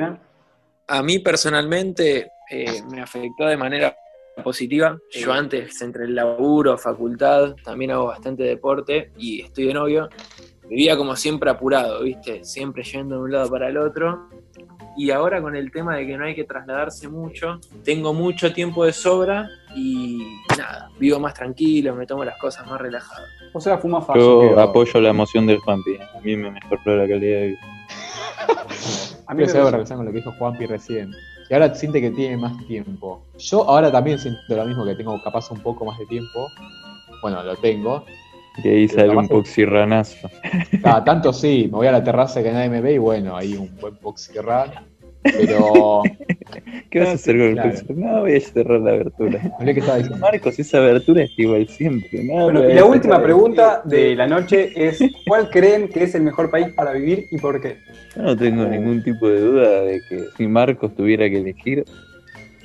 A 0.87 1.03
mí 1.03 1.19
personalmente 1.19 2.31
eh, 2.51 2.83
me 2.91 3.01
afectó 3.01 3.47
de 3.47 3.57
manera 3.57 3.97
positiva. 4.45 4.99
Yo 5.11 5.33
antes, 5.33 5.83
entre 5.83 6.05
el 6.05 6.15
laburo, 6.15 6.79
facultad, 6.79 7.57
también 7.65 7.91
hago 7.91 8.07
bastante 8.07 8.45
deporte 8.45 9.11
y 9.19 9.41
estoy 9.43 9.65
de 9.67 9.75
novio. 9.75 10.09
Vivía 10.69 10.97
como 10.97 11.17
siempre 11.17 11.51
apurado, 11.51 12.03
¿viste? 12.05 12.45
Siempre 12.45 12.85
yendo 12.85 13.17
de 13.17 13.23
un 13.23 13.33
lado 13.33 13.51
para 13.51 13.69
el 13.69 13.77
otro. 13.77 14.29
Y 14.97 15.11
ahora 15.11 15.43
con 15.43 15.57
el 15.57 15.73
tema 15.73 15.97
de 15.97 16.07
que 16.07 16.17
no 16.17 16.25
hay 16.25 16.37
que 16.37 16.45
trasladarse 16.45 17.09
mucho, 17.09 17.59
tengo 17.83 18.15
mucho 18.15 18.53
tiempo 18.53 18.85
de 18.85 18.93
sobra 18.93 19.49
y 19.75 20.23
nada, 20.57 20.89
vivo 21.01 21.19
más 21.19 21.35
tranquilo, 21.35 21.97
me 21.97 22.07
tomo 22.07 22.25
las 22.25 22.39
cosas 22.39 22.65
más 22.69 22.81
relajadas. 22.81 23.29
O 23.53 23.61
sea, 23.61 23.77
fuma 23.79 24.01
fácil. 24.01 24.23
Yo 24.23 24.41
pero- 24.51 24.61
apoyo 24.61 25.01
la 25.01 25.13
moción 25.13 25.47
del 25.49 25.59
Juanpi. 25.59 25.97
A 25.97 26.21
mí 26.21 26.37
me 26.37 26.51
mejoró 26.53 26.97
la 26.97 27.09
calidad 27.09 27.41
de 27.41 27.47
vida. 27.49 27.61
A 29.27 29.35
mí 29.35 29.41
me 29.43 29.49
saber 29.49 29.63
pasó. 29.65 29.71
relación 29.73 29.99
con 29.99 30.07
lo 30.07 30.13
que 30.13 30.19
dijo 30.19 30.33
Juanpi 30.39 30.67
recién. 30.67 31.11
Y 31.49 31.55
ahora 31.55 31.75
siente 31.75 32.01
que 32.01 32.11
tiene 32.11 32.37
más 32.37 32.53
tiempo. 32.67 33.23
Yo 33.39 33.69
ahora 33.69 33.93
también 33.93 34.19
siento 34.19 34.41
lo 34.49 34.65
mismo, 34.65 34.85
que 34.85 34.95
tengo 34.95 35.21
capaz 35.23 35.51
un 35.51 35.61
poco 35.61 35.85
más 35.85 35.99
de 35.99 36.07
tiempo. 36.07 36.49
Bueno, 37.23 37.43
lo 37.43 37.57
tengo. 37.57 38.05
Y 38.63 38.69
ahí 38.69 38.89
sale 38.89 39.17
un 39.17 39.29
poxirranazo. 39.29 40.31
Tanto 41.05 41.33
sí, 41.33 41.69
me 41.71 41.79
voy 41.79 41.87
a 41.89 41.93
la 41.93 42.05
terraza 42.05 42.43
que 42.43 42.53
nadie 42.53 42.69
me 42.69 42.81
ve 42.81 42.95
y 42.95 42.99
bueno, 42.99 43.37
ahí 43.37 43.55
un 43.55 43.75
buen 43.81 43.99
boxy 44.01 44.39
run. 44.39 44.71
Pero. 45.25 46.03
¿Qué 46.91 47.01
vas 47.01 47.09
a 47.09 47.13
hacer 47.13 47.37
con 47.37 47.47
el 47.47 47.55
Claro. 47.55 47.79
No, 47.97 48.21
voy 48.21 48.37
a 48.37 48.41
cerrar 48.41 48.81
la 48.81 48.93
abertura. 48.93 49.41
Diciendo. 49.61 50.17
Marcos, 50.19 50.59
esa 50.59 50.79
abertura 50.79 51.23
es 51.23 51.33
igual 51.37 51.67
siempre. 51.67 52.23
No, 52.23 52.45
Bueno, 52.45 52.69
y 52.69 52.75
la 52.75 52.85
última 52.85 53.21
pregunta 53.21 53.83
de 53.85 54.15
la 54.15 54.27
noche 54.27 54.73
es: 54.77 54.99
¿Cuál 55.27 55.51
creen 55.51 55.89
que 55.89 56.05
es 56.05 56.15
el 56.15 56.23
mejor 56.23 56.51
país 56.51 56.69
para 56.75 56.93
vivir 56.93 57.27
y 57.31 57.39
por 57.39 57.61
qué? 57.61 57.79
Yo 58.15 58.23
no 58.23 58.37
tengo 58.37 58.65
ningún 58.67 59.03
tipo 59.03 59.29
de 59.29 59.41
duda 59.41 59.81
de 59.83 60.01
que 60.09 60.25
si 60.37 60.47
Marcos 60.47 60.95
tuviera 60.95 61.29
que 61.29 61.39
elegir, 61.39 61.85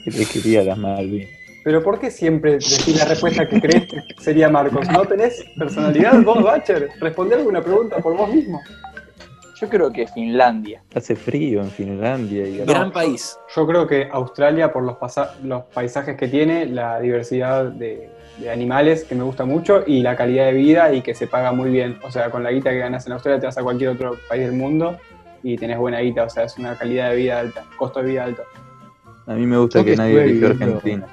elegiría 0.06 0.64
las 0.64 0.78
Malvinas. 0.78 1.40
Pero 1.64 1.84
¿por 1.84 2.00
qué 2.00 2.10
siempre 2.10 2.54
decís 2.54 2.98
la 2.98 3.06
respuesta 3.06 3.48
que 3.48 3.60
crees 3.60 3.86
que 3.88 4.02
sería 4.20 4.50
Marcos? 4.50 4.88
¿No 4.90 5.06
tenés 5.06 5.44
personalidad 5.58 6.22
vos, 6.24 6.42
Bacher? 6.42 6.90
Responde 7.00 7.36
alguna 7.36 7.62
pregunta 7.62 7.98
por 7.98 8.16
vos 8.16 8.34
mismo. 8.34 8.62
Yo 9.60 9.68
creo 9.68 9.92
que 9.92 10.08
Finlandia. 10.08 10.82
Hace 10.96 11.16
frío 11.16 11.62
en 11.62 11.70
Finlandia 11.70 12.48
y 12.48 12.58
Gran 12.60 12.92
país. 12.92 13.38
Yo 13.56 13.68
creo 13.68 13.86
que 13.88 14.08
Australia, 14.12 14.72
por 14.72 14.84
los, 14.84 14.98
los 15.44 15.64
paisajes 15.66 16.16
que 16.16 16.28
tiene, 16.28 16.66
la 16.66 17.00
diversidad 17.00 17.66
de, 17.66 18.10
de 18.40 18.50
animales 18.50 19.04
que 19.04 19.16
me 19.16 19.24
gusta 19.24 19.46
mucho 19.46 19.84
y 19.86 20.02
la 20.02 20.16
calidad 20.16 20.46
de 20.46 20.54
vida 20.54 20.94
y 20.94 21.02
que 21.02 21.14
se 21.14 21.28
paga 21.28 21.52
muy 21.52 21.70
bien. 21.70 22.00
O 22.04 22.12
sea, 22.12 22.30
con 22.30 22.44
la 22.44 22.52
guita 22.52 22.70
que 22.70 22.78
ganas 22.78 23.06
en 23.06 23.14
Australia 23.14 23.40
te 23.40 23.48
vas 23.48 23.58
a 23.58 23.64
cualquier 23.64 23.90
otro 23.90 24.18
país 24.30 24.44
del 24.44 24.54
mundo 24.54 24.98
y 25.44 25.58
tenés 25.58 25.78
buena 25.78 26.00
guita. 26.00 26.24
O 26.24 26.30
sea, 26.30 26.44
es 26.44 26.58
una 26.58 26.78
calidad 26.78 27.10
de 27.10 27.18
vida 27.18 27.40
alta, 27.40 27.66
costo 27.78 28.02
de 28.02 28.10
vida 28.10 28.24
alto. 28.24 28.44
a 29.26 29.34
mí 29.34 29.46
me 29.46 29.58
gusta 29.58 29.84
que 29.84 29.92
que 29.92 29.98
nadie 29.98 30.24
eligió 30.24 30.48
Argentina. 30.48 31.08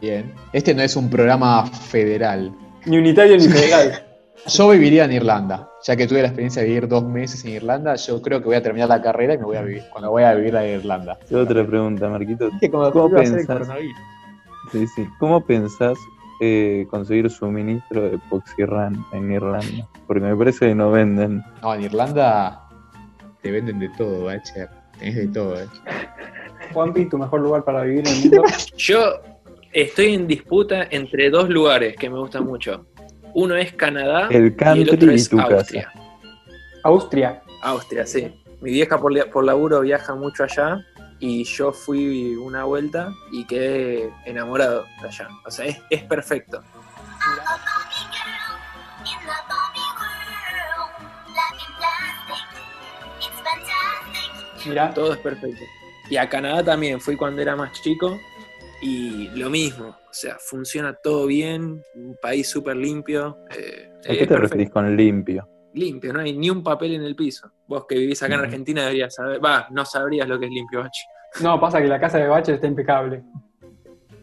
Bien. 0.00 0.32
Este 0.52 0.74
no 0.74 0.82
es 0.82 0.96
un 0.96 1.10
programa 1.10 1.66
federal. 1.66 2.52
Ni 2.86 2.98
unitario 2.98 3.36
ni 3.36 3.48
federal. 3.48 4.04
Yo 4.46 4.68
viviría 4.68 5.04
en 5.04 5.12
Irlanda. 5.12 5.68
Ya 5.86 5.96
que 5.96 6.06
tuve 6.06 6.20
la 6.20 6.28
experiencia 6.28 6.62
de 6.62 6.68
vivir 6.68 6.88
dos 6.88 7.04
meses 7.04 7.44
en 7.44 7.52
Irlanda, 7.52 7.94
yo 7.96 8.20
creo 8.20 8.40
que 8.40 8.46
voy 8.46 8.56
a 8.56 8.62
terminar 8.62 8.88
la 8.88 9.00
carrera 9.02 9.34
y 9.34 9.38
me 9.38 9.44
voy 9.44 9.56
a 9.56 9.62
vivir. 9.62 9.82
Cuando 9.90 10.10
voy 10.10 10.22
a 10.22 10.34
vivir 10.34 10.56
a 10.56 10.66
Irlanda. 10.66 11.18
Otra 11.32 11.66
pregunta, 11.66 12.08
Marquito. 12.08 12.50
Cómo- 12.70 12.90
¿Cómo 12.90 13.10
pensás? 13.16 13.68
Sí, 14.72 14.86
sí. 14.88 15.06
¿Cómo 15.18 15.44
pensás 15.44 15.96
eh, 16.40 16.86
conseguir 16.90 17.30
suministro 17.30 18.02
de 18.02 18.18
Poxirran 18.30 19.04
en 19.12 19.32
Irlanda? 19.32 19.88
Porque 20.06 20.22
me 20.22 20.36
parece 20.36 20.68
que 20.68 20.74
no 20.74 20.90
venden. 20.90 21.42
No, 21.62 21.74
en 21.74 21.82
Irlanda 21.82 22.60
te 23.42 23.50
venden 23.50 23.78
de 23.78 23.88
todo, 23.90 24.24
Bacher. 24.24 24.68
Tenés 24.98 25.16
de 25.16 25.28
todo, 25.28 25.60
eh. 25.60 25.66
Juanpi, 26.72 27.06
tu 27.06 27.18
mejor 27.18 27.40
lugar 27.40 27.64
para 27.64 27.82
vivir 27.82 28.06
en 28.06 28.14
el 28.14 28.20
mundo. 28.30 28.42
Yo 28.76 28.98
estoy 29.72 30.14
en 30.14 30.26
disputa 30.26 30.86
entre 30.90 31.30
dos 31.30 31.48
lugares 31.48 31.96
que 31.96 32.08
me 32.10 32.18
gustan 32.18 32.44
mucho. 32.46 32.86
Uno 33.34 33.56
es 33.56 33.72
Canadá 33.72 34.28
El 34.30 34.42
y 34.42 34.46
el 34.46 34.56
country 34.56 34.90
otro 34.90 35.12
y 35.12 35.14
es 35.16 35.28
tu 35.28 35.40
Austria. 35.40 35.92
Austria. 36.84 37.42
Austria, 37.62 38.06
sí. 38.06 38.32
Mi 38.60 38.70
vieja 38.70 38.98
por, 38.98 39.30
por 39.30 39.44
laburo 39.44 39.80
viaja 39.80 40.14
mucho 40.14 40.44
allá 40.44 40.84
y 41.18 41.44
yo 41.44 41.72
fui 41.72 42.36
una 42.36 42.64
vuelta 42.64 43.12
y 43.32 43.44
quedé 43.44 44.12
enamorado 44.24 44.84
de 45.02 45.08
allá. 45.08 45.28
O 45.44 45.50
sea, 45.50 45.66
es, 45.66 45.80
es 45.90 46.02
perfecto. 46.04 46.62
Mira, 54.66 54.94
Todo 54.94 55.12
es 55.12 55.18
perfecto. 55.18 55.62
Y 56.08 56.16
a 56.16 56.28
Canadá 56.28 56.62
también 56.62 57.00
fui 57.00 57.16
cuando 57.16 57.42
era 57.42 57.56
más 57.56 57.72
chico 57.82 58.18
y 58.84 59.28
lo 59.34 59.48
mismo. 59.50 59.86
O 59.88 60.12
sea, 60.12 60.36
funciona 60.38 60.92
todo 60.94 61.26
bien, 61.26 61.82
un 61.94 62.16
país 62.20 62.48
súper 62.48 62.76
limpio. 62.76 63.38
eh, 63.50 63.90
¿A 64.06 64.12
es 64.12 64.18
qué 64.18 64.26
te 64.26 64.26
perfecto. 64.26 64.36
referís 64.36 64.70
con 64.70 64.96
limpio? 64.96 65.48
Limpio, 65.72 66.12
no 66.12 66.20
hay 66.20 66.36
ni 66.36 66.50
un 66.50 66.62
papel 66.62 66.94
en 66.94 67.02
el 67.02 67.16
piso. 67.16 67.50
Vos 67.66 67.86
que 67.88 67.96
vivís 67.96 68.22
acá 68.22 68.34
en. 68.34 68.40
Argentina 68.40 68.82
deberías 68.82 69.14
saber. 69.14 69.44
Va, 69.44 69.66
no 69.70 69.84
sabrías 69.84 70.28
lo 70.28 70.38
que 70.38 70.46
es 70.46 70.52
limpio, 70.52 70.80
Bachi. 70.80 71.02
no, 71.42 71.58
pasa 71.60 71.80
que 71.80 71.88
la 71.88 71.98
casa 71.98 72.18
de 72.18 72.28
Bacher 72.28 72.56
está 72.56 72.66
impecable. 72.66 73.22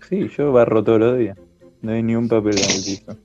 Sí, 0.08 0.30
yo 0.38 0.52
barro 0.52 0.84
todos 0.84 1.00
los 1.00 1.17
días. 1.17 1.38
No 1.82 1.91
hay 1.93 2.04
ni 2.04 2.15
un 2.15 2.30
papel 2.30 2.56
en 2.58 2.63
el 2.69 2.84
piso. 2.84 3.17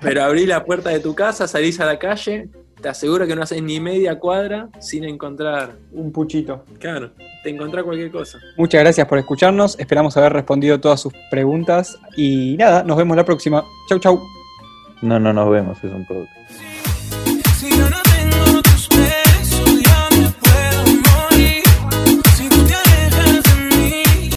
Pero 0.00 0.22
abrí 0.22 0.46
la 0.46 0.64
puerta 0.64 0.90
de 0.90 1.00
tu 1.00 1.14
casa, 1.14 1.46
salís 1.46 1.78
a 1.80 1.86
la 1.86 1.98
calle 1.98 2.48
te 2.82 2.88
aseguro 2.88 3.26
que 3.26 3.36
no 3.36 3.42
haces 3.42 3.62
ni 3.62 3.80
media 3.80 4.18
cuadra 4.18 4.68
sin 4.80 5.04
encontrar. 5.04 5.76
Un 5.92 6.12
puchito. 6.12 6.64
Claro, 6.78 7.12
te 7.42 7.50
encontrás 7.50 7.84
cualquier 7.84 8.10
cosa. 8.10 8.38
Muchas 8.56 8.80
gracias 8.80 9.06
por 9.06 9.18
escucharnos. 9.18 9.78
Esperamos 9.78 10.16
haber 10.16 10.32
respondido 10.32 10.80
todas 10.80 11.00
sus 11.00 11.12
preguntas. 11.30 11.98
Y 12.16 12.56
nada, 12.58 12.82
nos 12.82 12.96
vemos 12.96 13.16
la 13.16 13.24
próxima. 13.24 13.64
Chau, 13.88 13.98
chau. 14.00 14.20
No, 15.00 15.18
no 15.18 15.32
nos 15.32 15.50
vemos, 15.50 15.78
es 15.78 15.92
un 15.92 16.06
no 17.90 18.11